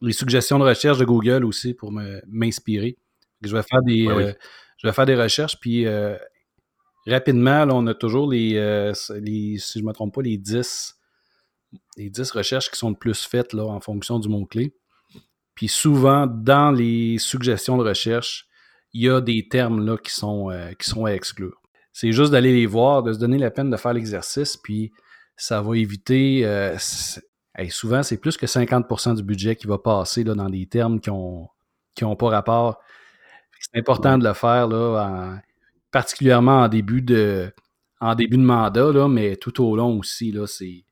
les 0.00 0.12
suggestions 0.12 0.58
de 0.58 0.64
recherche 0.64 0.98
de 0.98 1.04
Google 1.04 1.44
aussi 1.44 1.74
pour 1.74 1.92
m'inspirer. 2.26 2.96
Je 3.42 3.54
vais 3.54 3.62
faire 3.62 3.82
des, 3.82 4.06
euh, 4.06 4.32
je 4.78 4.86
vais 4.86 4.92
faire 4.92 5.06
des 5.06 5.16
recherches, 5.16 5.58
puis 5.60 5.86
rapidement, 7.06 7.66
on 7.70 7.86
a 7.86 7.94
toujours 7.94 8.30
les, 8.30 8.54
les 9.20 9.58
si 9.58 9.78
je 9.78 9.84
ne 9.84 9.88
me 9.88 9.92
trompe 9.92 10.14
pas, 10.14 10.22
les 10.22 10.36
10 10.36 10.95
les 11.96 12.10
10 12.10 12.30
recherches 12.30 12.70
qui 12.70 12.78
sont 12.78 12.90
le 12.90 12.96
plus 12.96 13.24
faites 13.24 13.52
là, 13.52 13.64
en 13.64 13.80
fonction 13.80 14.18
du 14.18 14.28
mot-clé. 14.28 14.74
Puis 15.54 15.68
souvent, 15.68 16.26
dans 16.26 16.70
les 16.70 17.18
suggestions 17.18 17.78
de 17.78 17.82
recherche, 17.82 18.46
il 18.92 19.02
y 19.02 19.10
a 19.10 19.20
des 19.20 19.48
termes 19.48 19.84
là, 19.84 19.96
qui, 19.96 20.12
sont, 20.12 20.50
euh, 20.50 20.72
à 21.04 21.14
exclure. 21.14 21.60
C'est 21.92 22.12
juste 22.12 22.32
d'aller 22.32 22.52
les 22.52 22.66
voir, 22.66 23.02
de 23.02 23.12
se 23.12 23.18
donner 23.18 23.38
la 23.38 23.50
peine 23.50 23.70
de 23.70 23.76
faire 23.76 23.92
l'exercice, 23.92 24.56
puis 24.56 24.92
ça 25.36 25.62
va 25.62 25.76
éviter. 25.76 26.46
Euh, 26.46 26.76
souvent, 27.68 28.02
c'est 28.02 28.18
plus 28.18 28.36
que 28.36 28.46
50% 28.46 29.16
du 29.16 29.22
budget 29.22 29.56
qui 29.56 29.66
va 29.66 29.78
passer 29.78 30.24
là, 30.24 30.34
dans 30.34 30.48
des 30.48 30.66
termes 30.66 31.00
qui 31.00 31.10
n'ont 31.10 31.48
ont 32.02 32.16
pas 32.16 32.28
rapport. 32.28 32.80
C'est 33.60 33.78
important 33.78 34.18
de 34.18 34.24
le 34.24 34.34
faire, 34.34 34.68
là, 34.68 35.40
particulièrement 35.90 36.60
en 36.60 36.68
début 36.68 37.02
de, 37.02 37.52
en 38.00 38.14
début 38.14 38.36
de 38.36 38.42
mandat, 38.42 39.08
mais 39.08 39.36
tout 39.36 39.62
au 39.62 39.76
long 39.76 39.98
aussi. 39.98 40.34
C'est, 40.46 40.85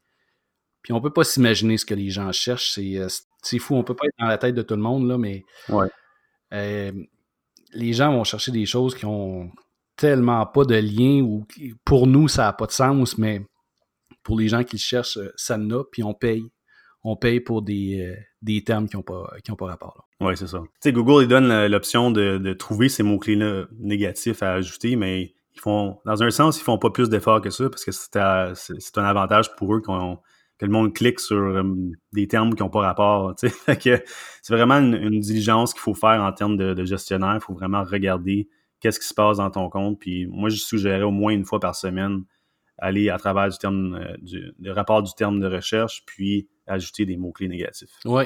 puis 0.85 0.93
on 0.93 1.01
peut 1.01 1.13
pas 1.13 1.25
s'imaginer 1.25 1.79
ce 1.79 1.87
que 1.87 1.95
les 1.95 2.11
gens 2.11 2.31
cherchent. 2.31 2.79
Euh, 2.79 3.09
c'est, 3.43 3.59
fou. 3.59 3.75
On 3.75 3.83
peut 3.83 3.97
pas 3.97 4.07
être 4.07 4.15
dans 4.21 4.27
la 4.27 4.37
tête 4.37 4.55
de 4.55 4.61
tout 4.61 4.75
le 4.75 4.83
monde, 4.83 5.09
là, 5.09 5.17
mais 5.17 5.43
euh, 6.53 6.93
les 7.73 7.93
gens 7.95 8.13
vont 8.13 8.23
chercher 8.23 8.53
des 8.53 8.67
choses 8.67 8.95
qui 8.95 9.07
ont 9.07 9.51
tellement 9.97 10.45
pas 10.45 10.65
de 10.65 10.75
lien 10.75 11.23
ou 11.23 11.47
pour 11.87 12.07
nous, 12.07 12.29
ça 12.29 12.43
n'a 12.43 12.53
pas 12.53 12.67
de 12.67 12.73
sens, 12.73 13.17
mais 13.17 13.41
pour 14.23 14.39
les 14.39 14.49
gens 14.49 14.63
qui 14.63 14.77
le 14.77 14.81
cherchent, 14.81 15.17
euh, 15.17 15.33
ça 15.37 15.57
en 15.57 15.71
a, 15.71 15.85
puis 15.91 16.05
on 16.05 16.13
paye. 16.13 16.45
On 17.03 17.17
paye 17.17 17.41
pour 17.41 17.63
des, 17.63 18.17
termes 18.65 18.89
qui 18.89 18.97
n'ont 18.97 19.03
pas, 19.03 19.31
pas 19.59 19.67
rapport. 19.67 20.09
Oui, 20.21 20.37
c'est 20.37 20.47
ça. 20.47 20.61
Tu 20.63 20.69
sais, 20.81 20.93
Google, 20.93 21.25
il 21.25 21.29
donne 21.29 21.67
l'option 21.67 22.11
de, 22.11 22.53
trouver 22.55 22.89
ces 22.89 23.03
mots-clés 23.03 23.39
négatifs 23.79 24.43
à 24.43 24.55
ajouter, 24.55 24.97
mais 24.97 25.35
ils 25.55 25.61
font, 25.61 25.99
dans 26.07 26.23
un 26.23 26.31
sens, 26.31 26.59
ils 26.59 26.63
font 26.63 26.79
pas 26.79 26.89
plus 26.89 27.11
d'efforts 27.11 27.43
que 27.43 27.51
ça 27.51 27.69
parce 27.69 27.85
que 27.85 27.93
c'est, 27.93 28.17
un 28.17 29.05
avantage 29.05 29.55
pour 29.57 29.75
eux 29.75 29.83
qu'on 29.83 30.19
que 30.59 30.67
le 30.67 30.73
monde 30.73 30.95
clique 30.95 31.21
sur 31.21 31.37
euh, 31.37 31.63
des 32.13 32.29
termes 32.29 32.55
qui 32.55 32.63
n'ont 32.63 32.71
pas 32.71 32.81
rapport. 32.81 33.35
c'est 33.39 34.05
vraiment 34.51 34.77
une, 34.77 35.21
diligence 35.21 35.73
qu'il 35.73 35.81
faut 35.81 35.95
faire 35.95 36.23
en 36.23 36.33
termes 36.33 36.57
de, 36.57 36.85
gestionnaire. 36.85 37.35
Il 37.35 37.41
faut 37.41 37.55
vraiment 37.55 37.83
regarder 37.83 38.49
qu'est-ce 38.81 39.01
qui 39.01 39.07
se 39.07 39.15
passe 39.15 39.39
dans 39.39 39.51
ton 39.51 39.69
compte. 39.69 39.99
Puis 39.99 40.27
moi, 40.27 40.49
je 40.49 40.57
suggérerais 40.57 41.03
au 41.03 41.11
moins 41.11 41.33
une 41.33 41.45
fois 41.45 41.61
par 41.61 41.75
semaine 41.75 42.25
aller 42.79 43.09
à 43.09 43.19
travers 43.19 43.49
du 43.49 43.57
terme 43.57 43.95
euh, 43.95 44.17
du, 44.59 44.71
rapport 44.71 45.03
du 45.03 45.13
terme 45.15 45.41
de 45.41 45.47
recherche, 45.47 46.05
puis 46.07 46.49
ajouter 46.67 47.07
des 47.07 47.17
mots-clés 47.17 47.49
négatifs. 47.49 47.91
Oui, 48.05 48.25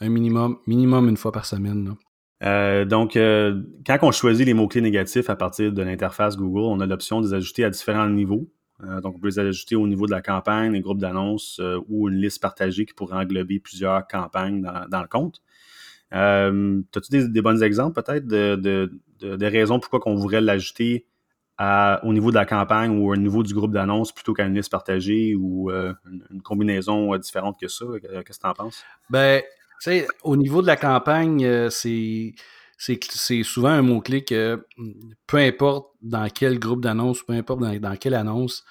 un 0.00 0.08
minimum, 0.08 0.58
minimum 0.66 1.08
une 1.08 1.16
fois 1.16 1.32
par 1.32 1.44
semaine. 1.44 1.94
Euh, 2.42 2.86
donc, 2.86 3.12
quand 3.14 3.98
on 4.00 4.10
choisit 4.10 4.46
les 4.46 4.54
mots-clés 4.54 4.80
négatifs 4.80 5.28
à 5.28 5.36
partir 5.36 5.72
de 5.72 5.82
l'interface 5.82 6.38
Google, 6.38 6.60
on 6.60 6.80
a 6.80 6.86
l'option 6.86 7.20
de 7.20 7.26
les 7.26 7.34
ajouter 7.34 7.64
à 7.64 7.70
différents 7.70 8.08
niveaux. 8.08 8.48
Euh, 8.84 9.00
donc, 9.00 9.16
on 9.16 9.18
peut 9.18 9.28
les 9.28 9.38
ajouter 9.38 9.76
au 9.76 9.86
niveau 9.86 10.06
de 10.06 10.10
la 10.10 10.22
campagne, 10.22 10.72
des 10.72 10.80
groupes 10.80 11.00
d'annonces 11.00 11.58
euh, 11.60 11.78
ou 11.88 12.08
une 12.08 12.16
liste 12.16 12.40
partagée 12.40 12.86
qui 12.86 12.94
pourrait 12.94 13.16
englober 13.16 13.58
plusieurs 13.58 14.06
campagnes 14.06 14.62
dans, 14.62 15.00
le 15.00 15.08
compte. 15.08 15.42
Euh, 16.12 16.80
As-tu 16.96 17.28
des, 17.28 17.42
bons 17.42 17.62
exemples 17.62 18.02
peut-être 18.02 18.26
de, 18.26 18.90
raisons 19.46 19.78
pourquoi 19.78 20.00
on 20.06 20.14
voudrait 20.14 20.40
l'ajouter 20.40 21.06
au 22.02 22.12
niveau 22.14 22.30
de 22.30 22.36
la 22.36 22.46
campagne 22.46 22.98
ou 22.98 23.12
au 23.12 23.16
niveau 23.16 23.42
du 23.42 23.52
groupe 23.52 23.72
d'annonces 23.72 24.12
plutôt 24.12 24.32
qu'à 24.32 24.46
une 24.46 24.54
liste 24.54 24.70
partagée 24.70 25.34
ou 25.34 25.70
une, 25.70 26.42
combinaison 26.42 27.14
différente 27.16 27.60
que 27.60 27.68
ça? 27.68 27.84
Qu'est-ce 28.00 28.38
que 28.38 28.42
tu 28.42 28.48
en 28.48 28.54
penses? 28.54 28.82
Ben, 29.10 29.42
tu 29.42 29.90
sais, 29.90 30.06
au 30.24 30.36
niveau 30.36 30.62
de 30.62 30.66
la 30.66 30.76
campagne, 30.76 31.68
c'est 31.68 32.34
c'est 32.80 33.42
souvent 33.42 33.68
un 33.68 33.82
mot-clé 33.82 34.24
que 34.24 34.66
peu 35.26 35.36
importe 35.36 35.92
dans 36.00 36.28
quel 36.30 36.58
groupe 36.58 36.80
d'annonces, 36.80 37.22
peu 37.22 37.34
importe 37.34 37.60
dans, 37.60 37.96
quelle 37.96 38.14
annonce, 38.14 38.64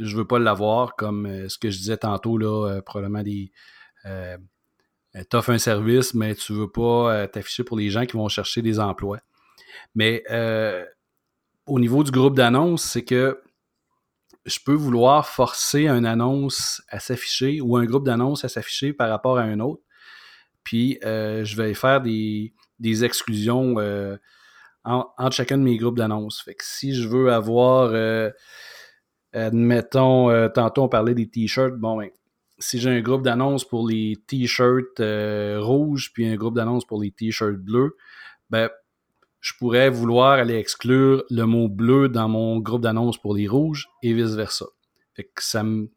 je 0.00 0.12
ne 0.12 0.18
veux 0.18 0.26
pas 0.26 0.40
l'avoir, 0.40 0.96
comme 0.96 1.26
euh, 1.26 1.48
ce 1.48 1.56
que 1.56 1.70
je 1.70 1.78
disais 1.78 1.96
tantôt, 1.96 2.36
là, 2.38 2.68
euh, 2.68 2.82
probablement 2.82 3.22
des. 3.22 3.52
Euh, 4.04 4.36
offres 5.32 5.50
un 5.50 5.58
service, 5.58 6.12
mais 6.12 6.34
tu 6.34 6.52
ne 6.52 6.58
veux 6.58 6.70
pas 6.70 7.14
euh, 7.14 7.26
t'afficher 7.26 7.64
pour 7.64 7.78
les 7.78 7.88
gens 7.88 8.04
qui 8.04 8.16
vont 8.16 8.28
chercher 8.28 8.62
des 8.62 8.78
emplois. 8.80 9.20
Mais 9.94 10.22
au 11.66 11.80
niveau 11.80 12.04
du 12.04 12.10
groupe 12.10 12.36
d'annonces, 12.36 12.82
c'est 12.82 13.04
que 13.04 13.40
je 14.44 14.58
peux 14.64 14.74
vouloir 14.74 15.26
forcer 15.26 15.86
une 15.86 16.06
annonce 16.06 16.82
à 16.88 17.00
s'afficher 17.00 17.60
ou 17.60 17.76
un 17.76 17.84
groupe 17.84 18.04
d'annonces 18.04 18.44
à 18.44 18.48
s'afficher 18.48 18.92
par 18.92 19.08
rapport 19.08 19.38
à 19.38 19.42
un 19.42 19.60
autre. 19.60 19.82
Puis 20.62 20.98
euh, 21.04 21.44
je 21.44 21.56
vais 21.56 21.74
faire 21.74 22.00
des, 22.00 22.52
des 22.78 23.04
exclusions 23.04 23.76
euh, 23.78 24.16
entre 24.84 25.32
chacun 25.32 25.58
de 25.58 25.62
mes 25.62 25.76
groupes 25.76 25.98
d'annonces. 25.98 26.42
Fait 26.42 26.54
que 26.54 26.64
si 26.64 26.94
je 26.94 27.08
veux 27.08 27.32
avoir, 27.32 27.90
euh, 27.92 28.30
admettons, 29.32 30.30
euh, 30.30 30.48
tantôt 30.48 30.84
on 30.84 30.88
parlait 30.88 31.14
des 31.14 31.28
t-shirts, 31.28 31.74
bon 31.74 31.98
ben, 31.98 32.10
si 32.58 32.78
j'ai 32.78 32.90
un 32.90 33.00
groupe 33.00 33.22
d'annonces 33.22 33.64
pour 33.64 33.86
les 33.86 34.16
t-shirts 34.26 35.00
rouges, 35.58 36.12
puis 36.12 36.26
un 36.26 36.36
groupe 36.36 36.54
d'annonces 36.54 36.86
pour 36.86 37.02
les 37.02 37.10
t-shirts 37.10 37.58
bleus, 37.58 37.96
ben 38.48 38.70
je 39.40 39.52
pourrais 39.58 39.90
vouloir 39.90 40.32
aller 40.32 40.56
exclure 40.56 41.24
le 41.30 41.44
mot 41.44 41.68
bleu 41.68 42.08
dans 42.08 42.28
mon 42.28 42.58
groupe 42.58 42.82
d'annonces 42.82 43.18
pour 43.18 43.34
les 43.34 43.46
rouges 43.46 43.88
et 44.02 44.12
vice-versa. 44.12 44.66
Fait 45.14 45.24
que 45.24 45.42
ça 45.42 45.62
me. 45.62 45.88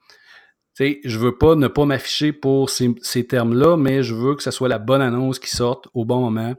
je 0.77 1.17
veux 1.17 1.37
pas 1.37 1.55
ne 1.55 1.67
pas 1.67 1.85
m'afficher 1.85 2.31
pour 2.31 2.69
ces, 2.69 2.93
ces 3.01 3.25
termes-là, 3.25 3.77
mais 3.77 4.03
je 4.03 4.13
veux 4.13 4.35
que 4.35 4.43
ce 4.43 4.51
soit 4.51 4.69
la 4.69 4.79
bonne 4.79 5.01
annonce 5.01 5.39
qui 5.39 5.49
sorte 5.49 5.87
au 5.93 6.05
bon 6.05 6.19
moment 6.19 6.55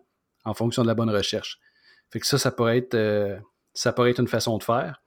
en 0.51 0.55
fonction 0.55 0.83
de 0.83 0.89
la 0.89 0.95
bonne 0.95 1.11
recherche. 1.11 1.59
Fait 2.11 2.19
que 2.19 2.27
ça, 2.27 2.39
ça 2.39 2.51
pourrait 2.51 2.79
être, 2.79 2.95
euh, 2.95 3.39
ça 3.73 3.93
pourrait 3.93 4.11
être 4.11 4.21
une 4.21 4.29
façon 4.29 4.59
de 4.59 4.65
faire. 4.65 5.01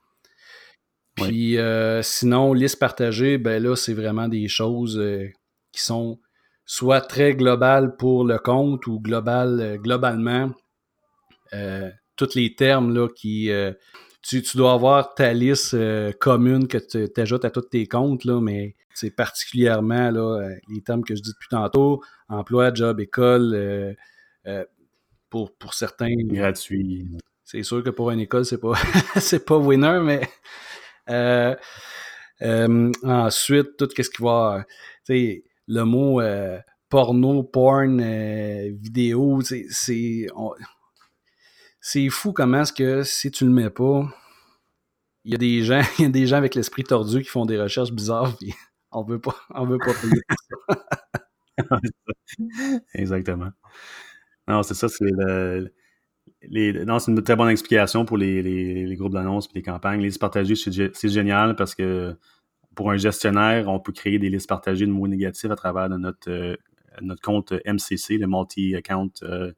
Puis 1.14 1.58
euh, 1.58 2.02
sinon, 2.02 2.54
liste 2.54 2.78
partagée, 2.80 3.38
ben 3.38 3.62
là, 3.62 3.76
c'est 3.76 3.94
vraiment 3.94 4.26
des 4.26 4.48
choses 4.48 4.98
euh, 4.98 5.28
qui 5.70 5.82
sont 5.82 6.18
soit 6.64 7.02
très 7.02 7.34
globales 7.34 7.94
pour 7.96 8.24
le 8.24 8.38
compte 8.38 8.86
ou 8.86 9.00
global, 9.00 9.78
globalement 9.80 10.50
tous 12.16 12.34
les 12.34 12.54
termes 12.56 12.92
là, 12.92 13.08
qui. 13.08 13.50
Tu, 14.22 14.42
tu, 14.42 14.56
dois 14.56 14.72
avoir 14.72 15.14
ta 15.14 15.32
liste 15.34 15.76
commune 16.18 16.66
que 16.66 16.78
tu 16.78 17.20
ajoutes 17.20 17.44
à 17.44 17.50
tous 17.50 17.60
tes 17.60 17.86
comptes, 17.86 18.24
là, 18.24 18.40
mais 18.40 18.74
c'est 18.94 19.10
particulièrement 19.10 20.10
là, 20.10 20.48
les 20.68 20.80
termes 20.80 21.04
que 21.04 21.14
je 21.14 21.20
dis 21.20 21.30
depuis 21.30 21.48
tantôt 21.50 22.02
emploi, 22.28 22.72
job, 22.74 22.98
école. 22.98 23.94
Pour, 25.34 25.52
pour 25.56 25.74
certains. 25.74 26.14
Gratuit. 26.16 27.08
C'est 27.42 27.64
sûr 27.64 27.82
que 27.82 27.90
pour 27.90 28.12
une 28.12 28.20
école, 28.20 28.44
c'est 28.44 28.60
pas 28.60 28.74
c'est 29.16 29.44
pas 29.44 29.58
winner, 29.58 29.98
mais 30.00 30.28
euh, 31.10 31.56
euh, 32.42 32.92
ensuite, 33.02 33.76
tout 33.76 33.88
ce 33.90 34.08
qui 34.08 34.22
va. 34.22 34.64
Le 35.08 35.82
mot 35.82 36.20
euh, 36.20 36.60
porno, 36.88 37.42
porn, 37.42 38.00
vidéo, 38.76 39.40
c'est 39.40 39.66
c'est 41.80 42.08
fou 42.10 42.32
comment 42.32 42.60
est-ce 42.60 42.72
que 42.72 43.02
si 43.02 43.32
tu 43.32 43.44
le 43.44 43.50
mets 43.50 43.70
pas, 43.70 44.08
il 45.24 45.32
y 45.32 45.34
a 45.34 45.38
des 45.38 45.64
gens, 45.64 45.82
il 45.98 46.02
y 46.02 46.06
a 46.06 46.10
des 46.10 46.28
gens 46.28 46.36
avec 46.36 46.54
l'esprit 46.54 46.84
tordu 46.84 47.24
qui 47.24 47.28
font 47.28 47.44
des 47.44 47.60
recherches 47.60 47.90
bizarres, 47.90 48.36
puis 48.36 48.54
on 48.92 49.02
veut 49.02 49.20
pas, 49.20 49.34
on 49.50 49.66
veut 49.66 49.78
pas 49.78 49.94
payer 49.94 50.22
ça. 51.58 51.80
Exactement. 52.94 53.50
Non, 54.48 54.62
c'est 54.62 54.74
ça, 54.74 54.88
c'est 54.88 55.04
le, 55.04 55.72
les, 56.48 56.84
non, 56.84 56.98
c'est 56.98 57.10
une 57.10 57.22
très 57.22 57.36
bonne 57.36 57.48
explication 57.48 58.04
pour 58.04 58.18
les, 58.18 58.42
les, 58.42 58.96
groupes 58.96 59.12
d'annonces 59.12 59.46
et 59.46 59.56
les 59.56 59.62
campagnes. 59.62 60.00
Les 60.00 60.06
listes 60.06 60.20
partagées, 60.20 60.54
c'est 60.54 61.08
génial 61.08 61.56
parce 61.56 61.74
que 61.74 62.16
pour 62.74 62.90
un 62.90 62.96
gestionnaire, 62.96 63.68
on 63.68 63.80
peut 63.80 63.92
créer 63.92 64.18
des 64.18 64.30
listes 64.30 64.48
partagées 64.48 64.86
de 64.86 64.90
mots 64.90 65.08
négatifs 65.08 65.50
à 65.50 65.56
travers 65.56 65.88
notre, 65.88 66.30
euh, 66.30 66.56
notre 67.00 67.22
compte 67.22 67.52
MCC, 67.64 68.18
le 68.18 68.26
multi-account 68.26 69.10
euh, 69.22 69.52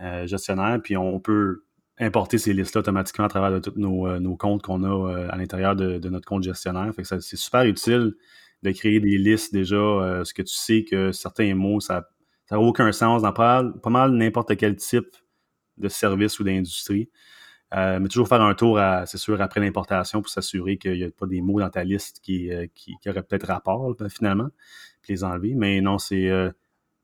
euh, 0.00 0.26
gestionnaire, 0.26 0.80
puis 0.82 0.96
on 0.96 1.20
peut 1.20 1.62
importer 1.98 2.38
ces 2.38 2.52
listes-là 2.52 2.80
automatiquement 2.80 3.26
à 3.26 3.28
travers 3.28 3.60
tous 3.60 3.74
nos, 3.76 4.18
nos 4.18 4.36
comptes 4.36 4.62
qu'on 4.62 4.82
a 4.82 5.28
à 5.28 5.36
l'intérieur 5.36 5.76
de, 5.76 6.08
notre 6.08 6.26
compte 6.26 6.42
gestionnaire. 6.42 6.92
C'est 7.04 7.36
super 7.36 7.64
utile 7.64 8.14
de 8.62 8.72
créer 8.72 8.98
des 8.98 9.18
listes 9.18 9.52
déjà, 9.52 9.76
ce 10.24 10.32
que 10.34 10.42
tu 10.42 10.54
sais 10.54 10.84
que 10.84 11.12
certains 11.12 11.54
mots, 11.54 11.80
ça 11.80 12.08
n'a 12.50 12.60
aucun 12.60 12.92
sens 12.92 13.22
dans 13.22 13.32
pas, 13.32 13.64
pas 13.82 13.90
mal 13.90 14.12
n'importe 14.12 14.56
quel 14.56 14.76
type 14.76 15.16
de 15.78 15.88
service 15.88 16.38
ou 16.38 16.44
d'industrie. 16.44 17.08
Euh, 17.74 17.98
mais 17.98 18.08
toujours 18.08 18.28
faire 18.28 18.42
un 18.42 18.54
tour, 18.54 18.78
c'est 19.06 19.16
sûr, 19.16 19.40
après 19.40 19.60
l'importation 19.60 20.20
pour 20.20 20.30
s'assurer 20.30 20.76
qu'il 20.76 20.92
n'y 20.92 21.04
a 21.04 21.10
pas 21.10 21.26
des 21.26 21.40
mots 21.40 21.58
dans 21.58 21.70
ta 21.70 21.84
liste 21.84 22.20
qui, 22.22 22.50
qui, 22.74 22.96
qui 23.00 23.08
auraient 23.08 23.22
peut-être 23.22 23.46
rapport 23.46 23.96
finalement, 24.10 24.48
puis 25.00 25.14
les 25.14 25.24
enlever. 25.24 25.54
Mais 25.54 25.80
non, 25.80 25.96
c'est 25.96 26.28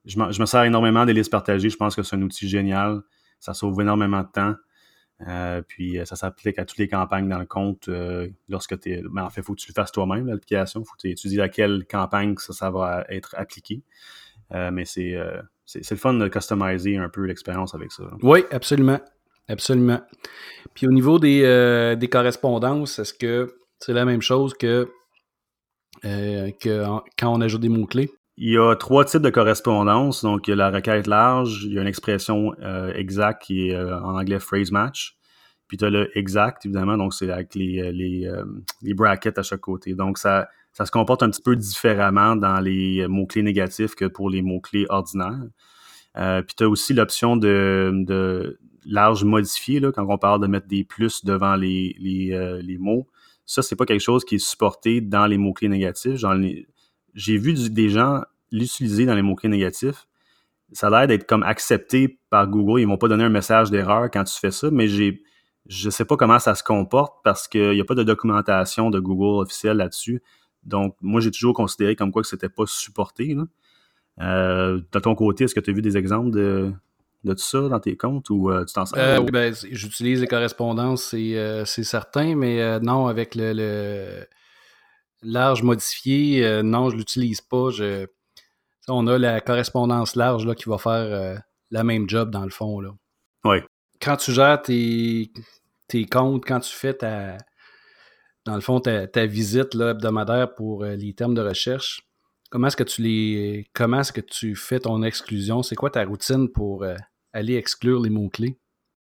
je, 0.09 0.41
me 0.41 0.47
sers 0.47 0.65
énormément 0.65 1.05
des 1.05 1.13
listes 1.13 1.31
partagées. 1.31 1.71
Je 1.71 1.77
pense 1.77 1.95
que 1.95 2.03
c'est 2.03 2.17
un 2.17 2.23
outil 2.23 2.49
génial. 2.49 3.03
Ça 3.41 3.55
sauve 3.55 3.81
énormément 3.81 4.23
de 4.23 4.29
temps. 4.29 4.55
Euh, 5.27 5.63
puis 5.63 5.99
ça 6.05 6.17
s'applique 6.17 6.59
à 6.59 6.65
toutes 6.65 6.79
les 6.79 6.89
campagnes 6.89 7.29
dans 7.29 7.39
le 7.39 7.47
compte 7.47 7.89
euh, 7.89 8.29
lorsque. 8.49 8.77
Ben, 8.87 9.25
en 9.25 9.31
fait, 9.31 9.41
il 9.41 9.45
faut 9.45 9.55
que 9.55 9.61
tu 9.61 9.69
le 9.69 9.75
fasses 9.75 9.93
toi-même, 9.93 10.27
l'application. 10.27 10.81
Il 10.81 10.85
faut 10.87 10.95
que 10.95 11.03
tu 11.03 11.11
étudies 11.11 11.41
à 11.41 11.49
quelle 11.49 11.87
campagne 11.87 12.37
ça, 12.39 12.53
ça 12.53 12.71
va 12.71 13.05
être 13.09 13.35
appliqué. 13.37 13.83
Euh, 14.53 14.71
mais 14.71 14.85
c'est, 14.85 15.17
c'est, 15.67 15.91
le 15.91 15.97
fun 15.97 16.15
de 16.15 16.29
customiser 16.29 16.97
un 16.97 17.09
peu 17.09 17.25
l'expérience 17.25 17.75
avec 17.75 17.93
ça. 17.93 18.05
Oui, 18.23 18.45
absolument. 18.51 19.01
Absolument. 19.49 20.01
Puis 20.75 20.87
au 20.87 20.93
niveau 20.93 21.19
des, 21.19 21.97
des 21.99 22.09
correspondances, 22.09 22.99
est-ce 22.99 23.15
que 23.15 23.57
c'est 23.79 23.95
la 23.95 24.05
même 24.05 24.21
chose 24.23 24.55
que, 24.55 24.91
que 26.03 26.85
quand 27.19 27.33
on 27.33 27.41
ajoute 27.41 27.63
des 27.63 27.69
mots-clés? 27.69 28.11
Il 28.41 28.53
y 28.53 28.57
a 28.57 28.77
trois 28.77 29.05
types 29.05 29.21
de 29.21 29.31
correspondance. 29.31 30.23
Donc, 30.23 30.47
il 30.47 30.51
y 30.51 30.53
a 30.53 30.57
la 30.57 30.71
requête 30.71 31.09
large, 31.09 31.65
il 31.65 31.73
y 31.73 31.79
a 31.79 31.83
une 31.83 31.89
expression 31.89 32.55
euh, 32.63 32.93
exacte 32.95 33.43
qui 33.43 33.69
est 33.69 33.75
euh, 33.75 33.99
en 34.01 34.17
anglais 34.17 34.39
phrase 34.39 34.71
match. 34.71 35.17
Puis 35.67 35.77
tu 35.77 35.85
as 35.85 35.91
le 35.91 36.17
exact, 36.17 36.65
évidemment, 36.65 36.97
donc 36.97 37.13
c'est 37.15 37.31
avec 37.31 37.57
les, 37.57 37.81
euh, 37.81 37.91
les, 37.91 38.27
euh, 38.27 38.45
les, 38.81 38.95
brackets 38.95 39.39
à 39.39 39.43
chaque 39.43 39.61
côté. 39.61 39.95
Donc, 39.95 40.19
ça, 40.19 40.49
ça 40.79 40.87
se 40.87 40.93
comporte 40.93 41.25
un 41.25 41.31
petit 41.31 41.43
peu 41.43 41.57
différemment 41.57 42.37
dans 42.37 42.61
les 42.61 43.05
mots-clés 43.09 43.43
négatifs 43.43 43.97
que 43.97 44.05
pour 44.05 44.31
les 44.31 44.43
mots-clés 44.43 44.87
ordinaires. 44.89 45.43
Euh, 46.17 46.41
puis 46.41 46.55
tu 46.57 46.63
as 46.63 46.69
aussi 46.69 46.95
l'option 46.95 47.37
de, 47.37 48.61
large 48.85 49.25
modifié, 49.25 49.81
là, 49.81 49.91
quand 49.91 50.07
on 50.09 50.19
parle 50.19 50.41
de 50.41 50.47
mettre 50.47 50.69
des 50.69 50.85
plus 50.85 51.25
devant 51.25 51.57
les, 51.57 51.97
les, 51.99 52.79
mots. 52.79 53.09
Ça, 53.45 53.61
c'est 53.61 53.75
pas 53.75 53.87
quelque 53.87 54.03
chose 54.03 54.25
qui 54.25 54.37
est 54.37 54.39
supporté 54.39 55.01
dans 55.01 55.27
les 55.27 55.37
mots-clés 55.37 55.69
négatifs. 55.69 56.25
J'ai 57.13 57.39
vu 57.39 57.55
des 57.71 57.89
gens 57.89 58.23
l'utiliser 58.53 59.05
dans 59.05 59.17
les 59.17 59.23
mots-clés 59.23 59.49
négatifs. 59.49 60.07
Ça 60.71 60.87
a 60.87 60.91
l'air 60.91 61.09
d'être 61.09 61.27
comme 61.27 61.43
accepté 61.43 62.21
par 62.31 62.47
Google. 62.47 62.83
Ils 62.83 62.87
vont 62.87 62.99
pas 62.99 63.09
donner 63.09 63.25
un 63.25 63.31
message 63.31 63.73
d'erreur 63.73 64.13
quand 64.13 64.23
tu 64.23 64.39
fais 64.39 64.53
ça, 64.53 64.71
mais 64.71 64.87
j'ai 64.87 65.25
je 65.67 65.91
sais 65.91 66.05
pas 66.05 66.17
comment 66.17 66.39
ça 66.39 66.55
se 66.55 66.63
comporte 66.63 67.17
parce 67.25 67.49
qu'il 67.49 67.73
n'y 67.73 67.81
a 67.81 67.85
pas 67.85 67.97
de 67.97 68.05
documentation 68.05 68.89
de 68.91 69.01
Google 69.01 69.43
officielle 69.43 69.79
là-dessus. 69.79 70.23
Donc, 70.69 70.97
moi, 71.01 71.21
j'ai 71.21 71.31
toujours 71.31 71.55
considéré 71.55 71.97
comme 71.97 72.13
quoi 72.13 72.23
que 72.23 72.29
c'était 72.29 72.49
pas 72.49 72.65
supporté. 72.67 73.35
Là. 73.35 73.45
Euh, 74.21 74.81
de 74.93 74.99
ton 74.99 75.15
côté, 75.15 75.45
est-ce 75.45 75.55
que 75.55 75.61
tu 75.61 75.71
as 75.71 75.73
vu 75.73 75.83
des 75.83 75.97
exemples 75.97 76.31
de, 76.31 76.73
de 77.25 77.33
tout 77.33 77.41
ça 77.41 77.69
dans 77.69 77.81
tes 77.81 77.97
comptes 77.97 78.31
ou 78.31 78.51
euh, 78.51 78.65
tu 78.65 78.75
t'en 78.75 78.87
sers? 78.87 78.99
Euh, 78.99 79.21
oui, 79.21 79.31
ben, 79.31 79.55
j'utilise 79.71 80.21
les 80.21 80.27
correspondances, 80.27 81.05
c'est, 81.05 81.37
euh, 81.37 81.65
certain, 81.65 82.35
mais 82.35 82.81
non, 82.81 83.07
avec 83.07 83.35
le, 83.35 83.53
le, 83.55 84.27
large 85.23 85.63
modifié, 85.63 86.63
non, 86.63 86.91
je 86.91 86.97
l'utilise 86.97 87.41
pas. 87.41 87.71
Je... 87.71 88.07
On 88.89 89.07
a 89.07 89.19
la 89.19 89.41
correspondance 89.41 90.17
large 90.17 90.47
là, 90.47 90.55
qui 90.55 90.69
va 90.69 90.79
faire 90.79 91.43
la 91.71 91.85
même 91.85 92.09
job 92.09 92.31
dans 92.31 92.45
le 92.45 92.51
fond. 92.51 92.81
Là. 92.81 92.91
Oui. 93.45 93.59
Quand 94.01 94.17
tu 94.17 94.33
gères 94.33 94.63
tes, 94.63 95.31
tes 95.89 96.07
comptes, 96.07 96.45
quand 96.47 96.61
tu 96.61 96.73
fais 96.73 96.95
ta, 96.95 97.37
dans 98.49 98.55
le 98.55 98.63
fond, 98.63 98.81
ta, 98.81 99.27
visite 99.27 99.75
hebdomadaire 99.75 100.55
pour 100.55 100.83
euh, 100.83 100.97
les 100.97 101.13
termes 101.13 101.35
de 101.35 101.43
recherche, 101.43 102.01
comment 102.51 102.69
est-ce 102.69 102.79
que 102.79 102.83
tu 102.83 103.03
les. 103.03 103.67
Comment 103.75 104.01
est-ce 104.01 104.13
que 104.13 104.23
tu 104.23 104.57
fais 104.57 104.81
ton 104.81 105.03
exclusion? 105.03 105.63
C'est 105.63 105.77
quoi 105.77 105.91
ta 105.91 106.03
routine 106.05 106.49
pour 106.49 106.83
euh, 106.83 106.97
aller 107.35 107.57
exclure 107.57 108.01
les 108.01 108.09
mots-clés? 108.09 108.57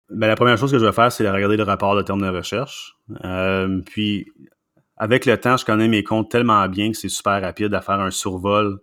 Ben, 0.09 0.27
la 0.27 0.35
première 0.35 0.57
chose 0.57 0.71
que 0.71 0.79
je 0.79 0.85
vais 0.85 0.91
faire, 0.91 1.11
c'est 1.13 1.23
de 1.23 1.29
regarder 1.29 1.55
le 1.55 1.63
rapport 1.63 1.95
de 1.95 2.01
termes 2.01 2.21
de 2.21 2.27
recherche. 2.27 2.97
Euh, 3.23 3.81
puis 3.85 4.25
avec 4.97 5.25
le 5.25 5.39
temps, 5.39 5.55
je 5.55 5.63
connais 5.63 5.87
mes 5.87 6.03
comptes 6.03 6.29
tellement 6.29 6.67
bien 6.67 6.91
que 6.91 6.97
c'est 6.97 7.09
super 7.09 7.41
rapide 7.41 7.73
à 7.73 7.79
faire 7.79 8.01
un 8.01 8.11
survol 8.11 8.79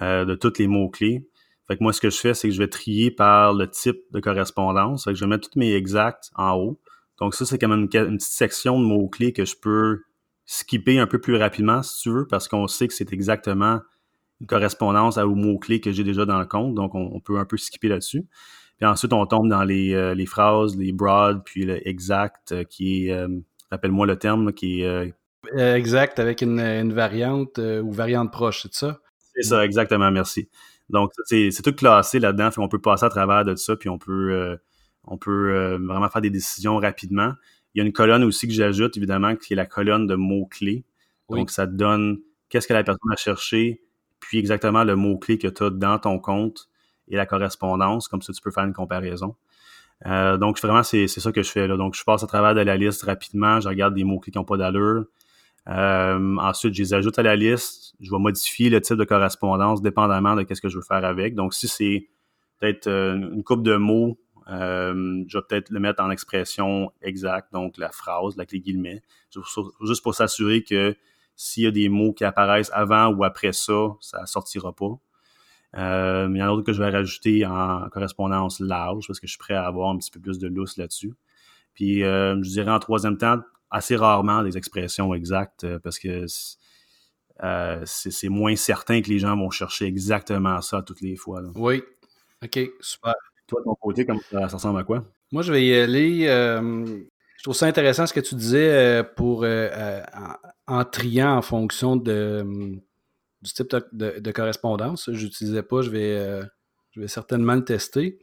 de 0.00 0.34
tous 0.36 0.58
les 0.58 0.68
mots-clés. 0.68 1.28
Fait 1.66 1.76
que 1.76 1.82
moi, 1.82 1.92
ce 1.92 2.00
que 2.00 2.08
je 2.08 2.16
fais, 2.16 2.32
c'est 2.32 2.48
que 2.48 2.54
je 2.54 2.58
vais 2.58 2.68
trier 2.68 3.10
par 3.10 3.52
le 3.52 3.68
type 3.68 3.98
de 4.10 4.20
correspondance. 4.20 5.04
Fait 5.04 5.10
que 5.10 5.18
je 5.18 5.24
vais 5.24 5.28
mettre 5.28 5.50
tous 5.50 5.58
mes 5.58 5.74
exacts 5.74 6.30
en 6.34 6.54
haut. 6.54 6.80
Donc 7.22 7.36
ça, 7.36 7.46
c'est 7.46 7.56
comme 7.56 7.70
une, 7.70 7.82
une, 7.82 8.16
petite 8.18 8.32
section 8.32 8.80
de 8.80 8.84
mots-clés 8.84 9.32
que 9.32 9.44
je 9.44 9.54
peux 9.54 10.00
skipper 10.44 10.98
un 10.98 11.06
peu 11.06 11.20
plus 11.20 11.36
rapidement, 11.36 11.80
si 11.84 12.02
tu 12.02 12.10
veux, 12.10 12.26
parce 12.26 12.48
qu'on 12.48 12.66
sait 12.66 12.88
que 12.88 12.94
c'est 12.94 13.12
exactement 13.12 13.78
une 14.40 14.48
correspondance 14.48 15.18
aux 15.18 15.36
mots-clés 15.36 15.80
que 15.80 15.92
j'ai 15.92 16.02
déjà 16.02 16.24
dans 16.24 16.40
le 16.40 16.46
compte. 16.46 16.74
Donc, 16.74 16.96
on, 16.96 17.10
on 17.12 17.20
peut 17.20 17.38
un 17.38 17.44
peu 17.44 17.56
skipper 17.56 17.86
là-dessus. 17.86 18.26
Puis 18.76 18.86
ensuite, 18.86 19.12
on 19.12 19.24
tombe 19.26 19.48
dans 19.48 19.62
les, 19.62 19.94
euh, 19.94 20.16
les 20.16 20.26
phrases, 20.26 20.76
les 20.76 20.90
broad, 20.90 21.42
puis 21.44 21.64
le 21.64 21.86
exact, 21.86 22.50
euh, 22.50 22.64
qui 22.64 23.06
est, 23.06 23.12
euh, 23.12 23.28
rappelle-moi 23.70 24.04
le 24.04 24.16
terme, 24.16 24.52
qui 24.52 24.82
est 24.82 25.14
exact, 25.56 26.18
avec 26.18 26.42
une, 26.42 26.58
une 26.58 26.92
variante 26.92 27.58
ou 27.58 27.92
variante 27.92 28.32
proche, 28.32 28.62
c'est 28.62 28.74
ça? 28.74 28.98
C'est 29.36 29.44
ça, 29.44 29.64
exactement, 29.64 30.10
merci. 30.10 30.48
Donc, 30.88 31.12
c'est 31.26 31.52
tout 31.62 31.72
classé 31.72 32.18
là-dedans, 32.18 32.50
on 32.56 32.66
peut 32.66 32.80
passer 32.80 33.06
à 33.06 33.10
travers 33.10 33.44
de 33.44 33.54
ça, 33.54 33.76
puis 33.76 33.88
on 33.88 33.98
peut, 33.98 34.58
on 35.04 35.18
peut 35.18 35.54
euh, 35.54 35.78
vraiment 35.78 36.08
faire 36.08 36.22
des 36.22 36.30
décisions 36.30 36.76
rapidement. 36.76 37.32
Il 37.74 37.78
y 37.78 37.82
a 37.82 37.86
une 37.86 37.92
colonne 37.92 38.24
aussi 38.24 38.46
que 38.46 38.52
j'ajoute, 38.52 38.96
évidemment, 38.96 39.34
qui 39.36 39.54
est 39.54 39.56
la 39.56 39.66
colonne 39.66 40.06
de 40.06 40.14
mots-clés. 40.14 40.84
Donc, 41.30 41.50
ça 41.50 41.66
te 41.66 41.72
donne 41.72 42.18
qu'est-ce 42.50 42.68
que 42.68 42.74
la 42.74 42.84
personne 42.84 43.10
a 43.10 43.16
cherché, 43.16 43.82
puis 44.20 44.38
exactement 44.38 44.84
le 44.84 44.96
mot-clé 44.96 45.38
que 45.38 45.48
tu 45.48 45.64
as 45.64 45.70
dans 45.70 45.98
ton 45.98 46.18
compte 46.18 46.68
et 47.08 47.16
la 47.16 47.24
correspondance. 47.24 48.08
Comme 48.08 48.20
ça, 48.20 48.34
tu 48.34 48.42
peux 48.42 48.50
faire 48.50 48.64
une 48.64 48.74
comparaison. 48.74 49.34
Euh, 50.04 50.36
donc, 50.36 50.60
vraiment, 50.60 50.82
c'est 50.82 51.06
ça 51.06 51.32
que 51.32 51.42
je 51.42 51.50
fais. 51.50 51.66
Là. 51.66 51.78
Donc, 51.78 51.94
je 51.94 52.04
passe 52.04 52.22
à 52.22 52.26
travers 52.26 52.54
de 52.54 52.60
la 52.60 52.76
liste 52.76 53.04
rapidement. 53.04 53.60
Je 53.60 53.68
regarde 53.68 53.94
des 53.94 54.04
mots-clés 54.04 54.32
qui 54.32 54.38
n'ont 54.38 54.44
pas 54.44 54.58
d'allure. 54.58 55.06
Euh, 55.68 56.36
ensuite, 56.36 56.74
je 56.74 56.82
les 56.82 56.92
ajoute 56.92 57.18
à 57.18 57.22
la 57.22 57.36
liste. 57.36 57.94
Je 58.00 58.10
vais 58.10 58.18
modifier 58.18 58.68
le 58.68 58.82
type 58.82 58.96
de 58.96 59.04
correspondance 59.04 59.80
dépendamment 59.80 60.36
de 60.36 60.44
ce 60.52 60.60
que 60.60 60.68
je 60.68 60.76
veux 60.76 60.84
faire 60.84 61.04
avec. 61.06 61.34
Donc, 61.34 61.54
si 61.54 61.66
c'est 61.66 62.08
peut-être 62.60 62.88
une 62.88 63.42
coupe 63.42 63.62
de 63.62 63.76
mots, 63.76 64.18
je 64.48 65.38
vais 65.38 65.42
peut-être 65.48 65.70
le 65.70 65.80
mettre 65.80 66.02
en 66.02 66.10
expression 66.10 66.92
exacte, 67.02 67.52
donc 67.52 67.76
la 67.78 67.90
phrase, 67.90 68.36
la 68.36 68.46
clé 68.46 68.60
guillemets, 68.60 69.02
juste 69.82 70.02
pour 70.02 70.14
s'assurer 70.14 70.62
que 70.62 70.96
s'il 71.36 71.64
y 71.64 71.66
a 71.66 71.70
des 71.70 71.88
mots 71.88 72.12
qui 72.12 72.24
apparaissent 72.24 72.70
avant 72.72 73.08
ou 73.08 73.24
après 73.24 73.52
ça, 73.52 73.96
ça 74.00 74.26
sortira 74.26 74.72
pas. 74.74 74.98
Euh, 75.76 76.28
il 76.30 76.36
y 76.36 76.42
en 76.42 76.46
a 76.46 76.48
d'autres 76.48 76.66
que 76.66 76.72
je 76.72 76.82
vais 76.82 76.90
rajouter 76.90 77.46
en 77.46 77.88
correspondance 77.88 78.60
large 78.60 79.06
parce 79.06 79.18
que 79.20 79.26
je 79.26 79.32
suis 79.32 79.38
prêt 79.38 79.54
à 79.54 79.66
avoir 79.66 79.90
un 79.90 79.96
petit 79.96 80.10
peu 80.10 80.20
plus 80.20 80.38
de 80.38 80.48
lousse 80.48 80.76
là-dessus. 80.76 81.14
Puis 81.74 82.04
euh, 82.04 82.36
je 82.42 82.50
dirais 82.50 82.70
en 82.70 82.78
troisième 82.78 83.16
temps, 83.16 83.40
assez 83.70 83.96
rarement 83.96 84.42
des 84.42 84.58
expressions 84.58 85.14
exactes 85.14 85.64
euh, 85.64 85.78
parce 85.78 85.98
que 85.98 86.26
c'est 87.86 88.28
moins 88.28 88.54
certain 88.54 89.00
que 89.00 89.08
les 89.08 89.18
gens 89.18 89.36
vont 89.36 89.50
chercher 89.50 89.86
exactement 89.86 90.60
ça 90.60 90.82
toutes 90.82 91.00
les 91.00 91.16
fois. 91.16 91.42
Oui. 91.54 91.82
OK, 92.44 92.60
super. 92.80 93.14
Toi, 93.52 93.60
de 93.60 93.64
ton 93.64 93.74
côté, 93.74 94.06
ça, 94.30 94.46
ressemble 94.46 94.80
à 94.80 94.84
quoi? 94.84 95.04
Moi, 95.30 95.42
je 95.42 95.52
vais 95.52 95.64
y 95.64 95.74
aller. 95.74 96.26
je 96.26 97.42
trouve 97.42 97.54
ça 97.54 97.66
intéressant 97.66 98.06
ce 98.06 98.12
que 98.12 98.20
tu 98.20 98.34
disais 98.34 99.04
pour 99.16 99.44
en 100.66 100.84
triant 100.84 101.36
en 101.36 101.42
fonction 101.42 101.96
de, 101.96 102.80
du 103.42 103.52
type 103.52 103.74
de, 103.92 104.30
correspondance. 104.30 105.10
Je 105.12 105.24
n'utilisais 105.24 105.62
pas, 105.62 105.82
je 105.82 105.90
vais, 105.90 106.16
euh, 106.16 106.42
je 106.92 107.00
vais 107.00 107.08
certainement 107.08 107.54
le 107.54 107.64
tester. 107.64 108.18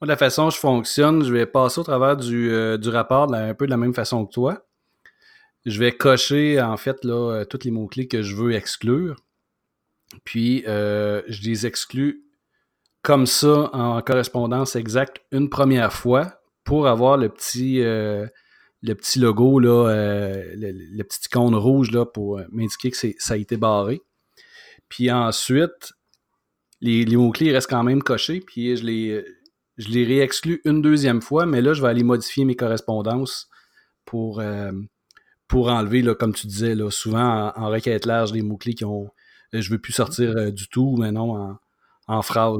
Moi, 0.00 0.06
de 0.06 0.08
la 0.08 0.16
façon 0.16 0.44
dont 0.44 0.50
je 0.50 0.58
fonctionne, 0.58 1.24
je 1.24 1.32
vais 1.32 1.46
passer 1.46 1.80
au 1.80 1.84
travers 1.84 2.16
du, 2.16 2.50
euh, 2.50 2.78
rapport 2.86 3.32
un 3.34 3.54
peu 3.54 3.66
de 3.66 3.70
la 3.70 3.76
même 3.76 3.94
façon 3.94 4.24
que 4.26 4.32
toi. 4.32 4.66
Je 5.66 5.78
vais 5.78 5.92
cocher, 5.92 6.60
en 6.62 6.76
fait, 6.76 7.04
là, 7.04 7.40
euh, 7.40 7.44
tous 7.44 7.64
les 7.64 7.70
mots-clés 7.70 8.08
que 8.08 8.22
je 8.22 8.34
veux 8.34 8.52
exclure. 8.54 9.16
Puis, 10.24 10.62
je 10.66 11.42
les 11.42 11.66
exclus 11.66 12.24
comme 13.08 13.24
ça 13.24 13.70
en 13.72 14.02
correspondance 14.02 14.76
exacte 14.76 15.22
une 15.32 15.48
première 15.48 15.94
fois 15.94 16.42
pour 16.62 16.86
avoir 16.88 17.16
le 17.16 17.30
petit, 17.30 17.78
le 17.78 18.28
petit 18.82 19.18
logo, 19.18 19.58
là, 19.60 19.90
le, 20.54 20.72
le, 20.72 21.04
petit 21.04 21.20
icône 21.24 21.54
rouge 21.54 21.90
là, 21.90 22.04
pour 22.04 22.38
m'indiquer 22.52 22.90
que 22.90 22.98
ça 23.18 23.32
a 23.32 23.36
été 23.38 23.56
barré. 23.56 24.02
Puis 24.90 25.10
ensuite, 25.10 25.94
les, 26.82 27.06
mots-clés 27.16 27.50
restent 27.50 27.70
quand 27.70 27.82
même 27.82 28.02
cochés, 28.02 28.40
puis 28.40 28.76
je 28.76 28.84
les, 28.84 29.24
je 29.78 29.88
les 29.88 30.04
réexclus 30.04 30.60
une 30.66 30.82
deuxième 30.82 31.22
fois, 31.22 31.46
mais 31.46 31.62
là, 31.62 31.72
je 31.72 31.80
vais 31.80 31.88
aller 31.88 32.02
modifier 32.02 32.44
mes 32.44 32.56
correspondances 32.56 33.48
pour, 34.04 34.40
euh, 34.40 34.72
pour 35.46 35.68
enlever, 35.68 36.02
là, 36.02 36.14
comme 36.14 36.34
tu 36.34 36.46
disais, 36.46 36.74
là, 36.74 36.90
souvent 36.90 37.54
en, 37.56 37.70
requête 37.70 38.04
large, 38.04 38.32
des 38.32 38.42
mots-clés 38.42 38.74
qui 38.74 38.84
ont 38.84 39.08
euh, 39.54 39.62
je 39.62 39.70
veux 39.70 39.78
plus 39.78 39.94
sortir 39.94 40.36
euh, 40.36 40.50
du 40.50 40.68
tout, 40.68 40.96
mais 40.98 41.10
non 41.10 41.56
en 42.06 42.22
phrase. 42.22 42.58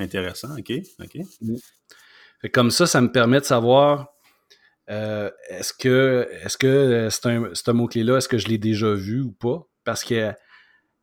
Intéressant, 0.00 0.56
ok, 0.58 0.72
ok. 1.00 1.18
Mm. 1.40 1.56
comme 2.52 2.70
ça, 2.70 2.86
ça 2.86 3.00
me 3.00 3.12
permet 3.12 3.40
de 3.40 3.44
savoir 3.44 4.08
est-ce 4.88 5.72
que 5.72 6.28
est-ce 6.42 6.58
que 6.58 7.08
c'est 7.10 7.26
un, 7.26 7.44
un 7.44 7.72
mot-clé-là, 7.72 8.16
est-ce 8.16 8.28
que 8.28 8.38
je 8.38 8.48
l'ai 8.48 8.58
déjà 8.58 8.92
vu 8.92 9.20
ou 9.20 9.30
pas? 9.30 9.64
Parce 9.84 10.02
que 10.02 10.32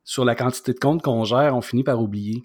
sur 0.08 0.24
la 0.24 0.36
quantité 0.36 0.74
de 0.74 0.80
comptes 0.80 1.01
qu'on 1.01 1.25
gère, 1.25 1.56
on 1.56 1.62
finit 1.62 1.84
par 1.84 2.01
oublier. 2.01 2.42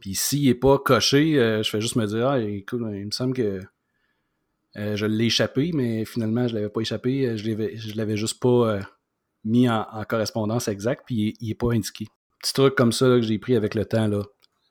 Puis 0.00 0.16
s'il 0.16 0.46
n'est 0.46 0.54
pas 0.54 0.78
coché, 0.78 1.38
euh, 1.38 1.62
je 1.62 1.70
fais 1.70 1.80
juste 1.80 1.96
me 1.96 2.04
dire 2.06 2.28
Ah, 2.28 2.40
écoute, 2.40 2.80
il 2.92 3.06
me 3.06 3.10
semble 3.12 3.34
que 3.34 3.62
euh, 4.76 4.96
je 4.96 5.06
l'ai 5.06 5.26
échappé, 5.26 5.70
mais 5.72 6.04
finalement, 6.04 6.46
je 6.48 6.54
ne 6.54 6.58
l'avais 6.58 6.70
pas 6.70 6.80
échappé. 6.80 7.26
Euh, 7.26 7.36
je 7.36 7.50
ne 7.50 7.96
l'avais 7.96 8.16
juste 8.16 8.40
pas 8.40 8.80
mis 9.44 9.68
en, 9.68 9.86
correspondance 10.08 10.66
exacte, 10.68 11.04
puis 11.06 11.36
il 11.40 11.48
n'est 11.48 11.54
pas 11.54 11.72
indiqué. 11.72 12.06
Petit 12.40 12.52
truc 12.52 12.74
comme 12.74 12.92
ça 12.92 13.06
que 13.06 13.22
j'ai 13.22 13.38
pris 13.38 13.54
avec 13.54 13.74
le 13.74 13.84
temps, 13.84 14.08
là. 14.08 14.22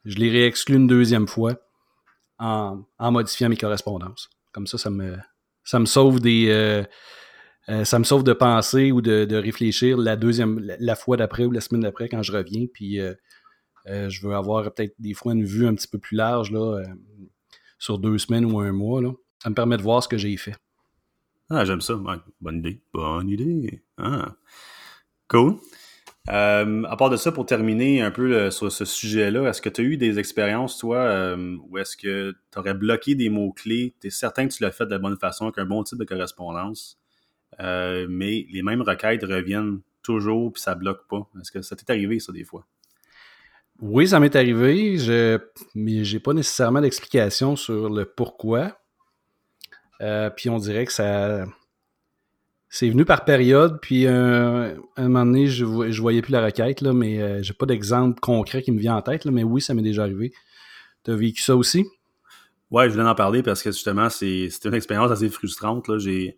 Je 0.07 0.17
l'ai 0.17 0.29
réexclu 0.29 0.75
une 0.75 0.87
deuxième 0.87 1.27
fois 1.27 1.55
en, 2.39 2.83
modifiant 2.99 3.49
mes 3.49 3.57
correspondances. 3.57 4.29
Comme 4.53 4.65
ça, 4.65 4.77
ça 4.77 4.89
me, 4.89 5.17
ça 5.63 5.79
me 5.79 5.85
sauve 5.85 6.19
des 6.19 6.47
euh, 7.69 7.83
ça 7.83 7.99
me 7.99 8.05
sauve 8.05 8.23
de 8.23 8.31
penser 8.31 8.91
ou 8.93 9.01
de, 9.01 9.35
réfléchir 9.35 9.97
la 9.97 10.15
deuxième, 10.15 10.59
la, 10.59 10.95
fois 10.95 11.17
d'après 11.17 11.43
ou 11.43 11.51
la 11.51 11.59
semaine 11.59 11.81
d'après 11.81 12.07
quand 12.07 12.23
je 12.23 12.31
reviens. 12.31 12.65
Puis 12.73 12.99
euh, 12.99 13.13
euh, 13.87 14.09
je 14.09 14.25
veux 14.25 14.35
avoir 14.35 14.63
peut-être 14.73 14.95
des 14.99 15.13
fois 15.13 15.33
une 15.33 15.43
vue 15.43 15.67
un 15.67 15.75
petit 15.75 15.87
peu 15.87 15.99
plus 15.99 16.15
large 16.15 16.51
là, 16.51 16.81
sur 17.77 17.99
deux 17.99 18.17
semaines 18.17 18.45
ou 18.45 18.59
un 18.59 18.71
mois. 18.71 19.01
Là. 19.01 19.11
Ça 19.43 19.49
me 19.49 19.55
permet 19.55 19.77
de 19.77 19.81
voir 19.81 20.01
ce 20.01 20.07
que 20.07 20.17
j'ai 20.17 20.35
fait. 20.37 20.55
Ah, 21.49 21.65
j'aime 21.65 21.81
ça. 21.81 21.99
bonne 22.41 22.57
idée. 22.57 22.81
Bonne 22.93 23.29
idée. 23.29 23.83
Ah. 23.97 24.33
Cool. 25.27 25.57
À 26.27 26.95
part 26.97 27.09
de 27.09 27.17
ça, 27.17 27.31
pour 27.31 27.45
terminer 27.45 28.01
un 28.01 28.11
peu 28.11 28.51
sur 28.51 28.71
ce 28.71 28.85
sujet-là, 28.85 29.49
est-ce 29.49 29.61
que 29.61 29.69
tu 29.69 29.81
as 29.81 29.83
eu 29.83 29.97
des 29.97 30.19
expériences, 30.19 30.77
toi, 30.77 31.35
où 31.69 31.77
est-ce 31.77 31.95
que 31.95 32.35
tu 32.51 32.59
aurais 32.59 32.73
bloqué 32.73 33.15
des 33.15 33.29
mots-clés? 33.29 33.95
Tu 34.01 34.07
es 34.07 34.09
certain 34.09 34.47
que 34.47 34.53
tu 34.53 34.63
l'as 34.63 34.71
fait 34.71 34.85
de 34.85 34.91
la 34.91 34.99
bonne 34.99 35.17
façon, 35.17 35.45
avec 35.45 35.57
un 35.57 35.65
bon 35.65 35.83
type 35.83 35.97
de 35.97 36.05
correspondance, 36.05 36.99
euh, 37.59 38.05
mais 38.09 38.45
les 38.51 38.61
mêmes 38.61 38.81
requêtes 38.81 39.23
reviennent 39.23 39.79
toujours 40.03 40.53
puis 40.53 40.61
ça 40.61 40.75
bloque 40.75 41.07
pas. 41.07 41.27
Est-ce 41.39 41.51
que 41.51 41.61
ça 41.61 41.75
t'est 41.75 41.89
arrivé, 41.89 42.19
ça, 42.19 42.31
des 42.31 42.43
fois? 42.43 42.65
Oui, 43.79 44.07
ça 44.07 44.19
m'est 44.19 44.35
arrivé, 44.35 44.97
je... 44.97 45.39
mais 45.75 46.03
j'ai 46.03 46.19
pas 46.19 46.33
nécessairement 46.33 46.81
d'explication 46.81 47.55
sur 47.55 47.89
le 47.89 48.05
pourquoi. 48.05 48.79
Euh, 50.01 50.29
puis 50.29 50.49
on 50.49 50.57
dirait 50.57 50.85
que 50.85 50.93
ça. 50.93 51.45
C'est 52.69 52.89
venu 52.89 53.05
par 53.05 53.23
période, 53.23 53.79
puis 53.81 54.05
euh, 54.07 54.75
un 54.97 55.03
moment 55.03 55.25
donné, 55.25 55.47
je, 55.47 55.63
voyais 55.63 56.21
plus 56.21 56.31
la 56.31 56.43
requête, 56.43 56.81
là, 56.81 56.91
mais 56.93 57.41
j'ai 57.41 57.53
pas 57.53 57.65
d'exemple 57.65 58.19
concret 58.19 58.61
qui 58.61 58.71
me 58.71 58.79
vient 58.79 58.97
en 58.97 59.01
tête, 59.01 59.23
là, 59.23 59.31
mais 59.31 59.43
oui, 59.43 59.61
ça 59.61 59.73
m'est 59.73 59.81
déjà 59.81 60.03
arrivé. 60.03 60.33
Tu 61.05 61.11
as 61.11 61.15
vécu 61.15 61.41
ça 61.41 61.55
aussi? 61.55 61.85
Ouais, 62.69 62.89
je 62.89 62.93
voulais 62.93 63.07
en 63.07 63.15
parler 63.15 63.41
parce 63.41 63.63
que 63.63 63.71
justement, 63.71 64.09
c'est 64.09 64.49
une 64.65 64.73
expérience 64.73 65.11
assez 65.11 65.29
frustrante. 65.29 65.97
J'ai 65.97 66.37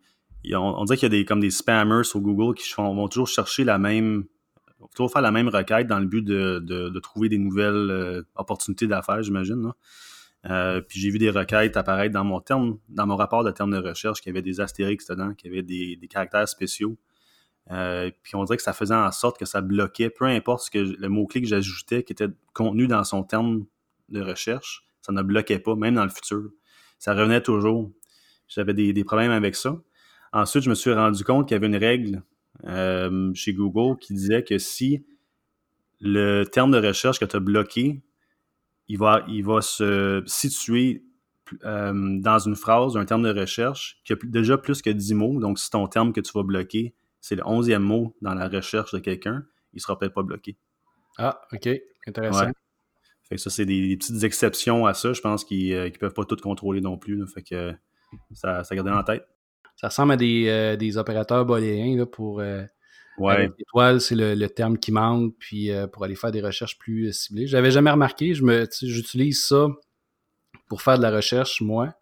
on, 0.54 0.84
dirait 0.86 0.98
qu'il 0.98 1.12
y 1.12 1.15
a 1.15 1.18
des, 1.18 1.26
comme 1.26 1.39
des 1.39 1.52
spammers 1.52 2.04
sur 2.04 2.20
Google 2.22 2.56
qui 2.56 2.72
vont 2.76 3.08
toujours 3.08 3.28
chercher 3.28 3.63
la 3.63 3.78
même, 3.78 4.26
toujours 4.96 5.12
faire 5.12 5.22
la 5.22 5.32
même 5.32 5.50
requête 5.50 5.88
dans 5.88 6.00
le 6.00 6.06
but 6.06 6.24
de, 6.24 7.00
trouver 7.00 7.30
des 7.30 7.38
nouvelles 7.38 7.89
euh, 7.89 8.22
opportunités 8.36 8.88
d'affaires, 8.88 9.22
j'imagine. 9.22 9.72
Euh, 10.45 10.82
puis 10.82 10.99
j'ai 10.99 11.10
vu 11.10 11.17
des 11.17 11.30
requêtes 11.30 11.75
apparaître 11.75 12.13
dans 12.13 12.23
mon 12.23 12.39
terme, 12.39 12.80
dans 12.88 13.06
mon 13.06 13.15
rapport 13.15 13.43
de 13.43 13.52
termes 13.52 13.71
de 13.71 13.78
recherche, 13.88 14.21
qui 14.21 14.30
avait 14.30 14.41
des 14.41 14.62
astérix 14.62 15.06
dedans, 15.08 15.34
qui 15.34 15.47
avait 15.47 15.63
des, 15.63 15.99
caractères 16.10 16.47
spéciaux. 16.47 16.97
Euh, 17.71 18.10
puis 18.23 18.36
on 18.36 18.43
dirait 18.45 18.58
que 18.58 18.63
ça 18.63 18.73
faisait 18.73 18.95
en 18.95 19.12
sorte 19.12 19.38
que 19.38 19.45
ça 19.45 19.62
bloquait, 19.62 20.10
peu 20.10 20.25
importe 20.25 20.65
ce 20.65 20.71
que 20.71 20.80
le 20.80 21.10
mot-clé 21.10 21.41
que 21.41 21.47
j'ajoutais 21.47 22.04
qui 22.04 22.13
était 22.13 22.30
contenu 22.54 22.88
dans 22.88 23.04
son 23.04 23.23
terme 23.23 23.65
de 24.10 24.21
recherche, 24.21 24.86
ça 25.02 25.12
ne 25.12 25.21
bloquait 25.21 25.60
pas, 25.60 25.75
même 25.75 25.95
dans 25.95 26.04
le 26.04 26.10
futur. 26.10 26.49
Ça 26.97 27.13
revenait 27.13 27.41
toujours. 27.41 27.91
J'avais 28.47 28.73
des 28.73 29.04
problèmes 29.04 29.32
avec 29.32 29.56
ça. 29.56 29.80
Ensuite, 30.32 30.63
je 30.63 30.69
me 30.69 30.75
suis 30.75 30.93
rendu 30.93 31.23
compte 31.23 31.47
qu'il 31.47 31.56
y 31.56 31.58
avait 31.58 31.67
une 31.67 31.75
règle 31.75 32.23
euh, 32.65 33.32
chez 33.34 33.54
Google 33.54 33.97
qui 33.99 34.13
disait 34.13 34.43
que 34.43 34.58
si 34.58 35.06
le 36.02 36.43
terme 36.43 36.71
de 36.71 36.86
recherche 36.86 37.19
que 37.19 37.25
tu 37.25 37.36
as 37.36 37.39
bloqué, 37.39 38.02
il 38.89 38.97
va, 38.97 39.23
il 39.28 39.45
va 39.45 39.62
se 39.62 40.21
situer 40.25 41.04
euh, 41.63 41.93
dans 42.19 42.39
une 42.39 42.56
phrase, 42.56 42.97
un 42.97 43.06
terme 43.06 43.23
de 43.23 43.39
recherche 43.39 44.02
qui 44.04 44.13
a 44.13 44.15
déjà 44.23 44.58
plus 44.58 44.82
que 44.82 44.89
10 44.89 45.13
mots. 45.13 45.39
Donc, 45.39 45.60
si 45.60 45.69
ton 45.69 45.88
terme 45.88 46.12
que 46.12 46.21
tu 46.21 46.32
vas 46.34 46.43
bloquer, 46.43 46.95
c'est 47.21 47.36
le 47.36 47.43
11e 47.43 47.80
mot 47.80 48.15
dans 48.21 48.34
la 48.34 48.47
recherche 48.47 48.91
de 48.93 48.99
quelqu'un, 48.99 49.45
il 49.73 49.78
ne 49.78 49.82
sera 49.82 49.97
peut-être 49.97 50.13
pas 50.13 50.23
bloqué. 50.23 50.58
Ah, 51.17 51.41
OK. 51.54 51.69
Intéressant. 52.08 52.52
Fait 53.23 53.36
que 53.36 53.41
ça, 53.41 53.49
c'est 53.49 53.65
des, 53.65 53.95
petites 53.95 54.23
exceptions 54.23 54.86
à 54.86 54.93
ça, 54.93 55.13
je 55.13 55.21
pense, 55.21 55.43
qu'ils 55.43 55.69
ne 55.69 55.88
euh, 55.88 55.91
peuvent 55.99 56.13
pas 56.13 56.25
tout 56.25 56.36
contrôler 56.38 56.82
non 56.82 56.97
plus. 56.97 57.25
Fait 57.28 57.43
que 57.43 57.73
ça, 58.34 58.63
ça 58.63 58.75
en 58.75 59.04
tête 59.04 59.28
ça 59.75 59.88
ressemble 59.88 60.12
à 60.12 60.17
des, 60.17 60.47
euh, 60.49 60.99
opérateurs 60.99 61.45
booléens 61.45 61.95
là, 61.95 62.06
pour 62.06 62.41
euh, 63.21 63.25
ouais. 63.25 63.51
étoiles, 63.58 64.01
c'est 64.01 64.15
le, 64.15 64.47
terme 64.47 64.77
qui 64.77 64.91
manque, 64.91 65.34
puis 65.39 65.71
euh, 65.71 65.88
pour 65.88 66.03
aller 66.03 66.15
faire 66.15 66.32
des 66.32 66.41
recherches 66.41 66.77
plus 66.77 67.13
ciblées. 67.13 67.47
J'avais 67.47 67.71
jamais 67.71 67.91
remarqué, 67.91 68.34
je 68.34 68.43
me 68.43 68.67
j'utilise 68.82 69.45
ça 69.45 69.67
pour 70.67 70.82
faire 70.82 70.97
de 70.97 71.03
la 71.03 71.12
recherche, 71.12 71.62
moi, 71.62 71.93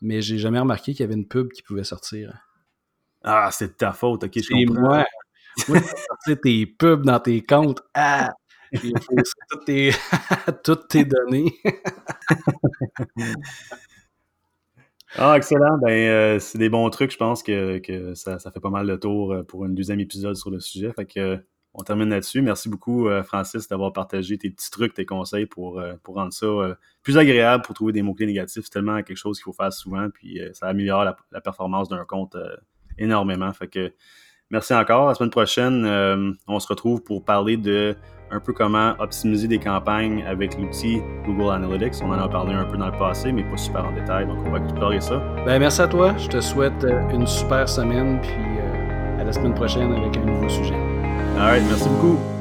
mais 0.00 0.22
j'ai 0.22 0.38
jamais 0.38 0.58
remarqué 0.58 0.92
qu'il 0.92 1.00
y 1.00 1.04
avait 1.04 1.14
une 1.14 1.28
pub 1.28 1.50
qui 1.52 1.62
pouvait 1.62 1.84
sortir. 1.84 2.32
Ah, 3.22 3.50
c'est 3.52 3.68
de 3.68 3.72
ta 3.72 3.92
faute, 3.92 4.24
ok, 4.24 4.32
je 4.34 4.48
comprends. 4.48 4.80
moi, 4.80 5.04
moi 5.68 5.80
sortir 5.80 6.40
tes 6.42 6.66
pubs 6.66 7.04
dans 7.04 7.20
tes 7.20 7.42
comptes. 7.42 7.82
Ah! 7.94 8.32
toutes 8.72 9.64
tes, 9.64 9.92
toutes 10.64 10.88
tes 10.88 11.04
données. 11.04 11.54
Ah, 15.18 15.36
excellent. 15.36 15.78
Ben, 15.78 16.38
c'est 16.40 16.58
des 16.58 16.68
bons 16.68 16.88
trucs. 16.90 17.12
Je 17.12 17.16
pense 17.16 17.42
que, 17.42 17.78
que 17.78 18.14
ça, 18.14 18.38
ça, 18.38 18.50
fait 18.50 18.60
pas 18.60 18.70
mal 18.70 18.86
de 18.86 18.96
tour 18.96 19.34
pour 19.48 19.64
un 19.64 19.68
deuxième 19.70 20.00
épisode 20.00 20.36
sur 20.36 20.50
le 20.50 20.60
sujet. 20.60 20.92
Fait 20.92 21.06
que 21.06 21.40
on 21.78 21.82
termine 21.82 22.08
là-dessus. 22.08 22.40
Merci 22.40 22.70
beaucoup, 22.70 23.06
euh, 23.08 23.22
Francis, 23.22 23.68
d'avoir 23.68 23.92
partagé 23.92 24.38
tes 24.38 24.48
petits 24.48 24.70
trucs, 24.70 24.94
tes 24.94 25.04
conseils 25.04 25.44
pour, 25.44 25.78
euh, 25.78 25.92
pour 26.02 26.14
rendre 26.14 26.32
ça 26.32 26.46
euh, 26.46 26.74
plus 27.02 27.18
agréable 27.18 27.62
pour 27.64 27.74
trouver 27.74 27.92
des 27.92 28.00
mots-clés 28.00 28.26
négatifs. 28.26 28.64
C'est 28.64 28.70
tellement 28.70 29.02
quelque 29.02 29.18
chose 29.18 29.36
qu'il 29.36 29.44
faut 29.44 29.52
faire 29.52 29.72
souvent, 29.72 30.08
puis 30.08 30.40
ça 30.54 30.68
améliore 30.68 31.04
la, 31.04 31.40
performance 31.42 31.90
d'un 31.90 32.04
compte 32.06 32.34
énormément. 32.96 33.52
Fait 33.52 33.68
que 33.68 33.92
merci 34.50 34.74
encore. 34.74 35.08
La 35.08 35.14
semaine 35.14 35.30
prochaine, 35.30 36.36
on 36.48 36.60
se 36.60 36.68
retrouve 36.68 37.02
pour 37.02 37.24
parler 37.24 37.56
de 37.56 37.96
un 38.30 38.40
peu 38.40 38.52
comment 38.52 38.94
optimiser 38.98 39.46
des 39.46 39.58
campagnes 39.58 40.24
avec 40.26 40.58
l'outil 40.58 41.00
Google 41.24 41.52
Analytics. 41.52 42.02
On 42.02 42.10
en 42.10 42.18
a 42.18 42.28
parlé 42.28 42.54
un 42.54 42.64
peu 42.64 42.76
dans 42.76 42.86
le 42.86 42.98
passé, 42.98 43.30
mais 43.30 43.44
pas 43.44 43.56
super 43.56 43.86
en 43.86 43.92
détail, 43.92 44.26
donc 44.26 44.38
on 44.44 44.50
va 44.50 44.58
explorer 44.58 45.00
ça. 45.00 45.22
Ben, 45.44 45.60
merci 45.60 45.80
à 45.80 45.86
toi. 45.86 46.12
Je 46.18 46.26
te 46.26 46.40
souhaite 46.40 46.84
une 47.12 47.26
super 47.26 47.68
semaine, 47.68 48.20
puis 48.20 48.32
à 49.20 49.24
la 49.24 49.32
semaine 49.32 49.54
prochaine 49.54 49.92
avec 49.92 50.16
un 50.16 50.24
nouveau 50.24 50.48
sujet. 50.48 50.74
All 51.38 51.50
right, 51.50 51.62
merci 51.68 51.88
beaucoup. 51.88 52.35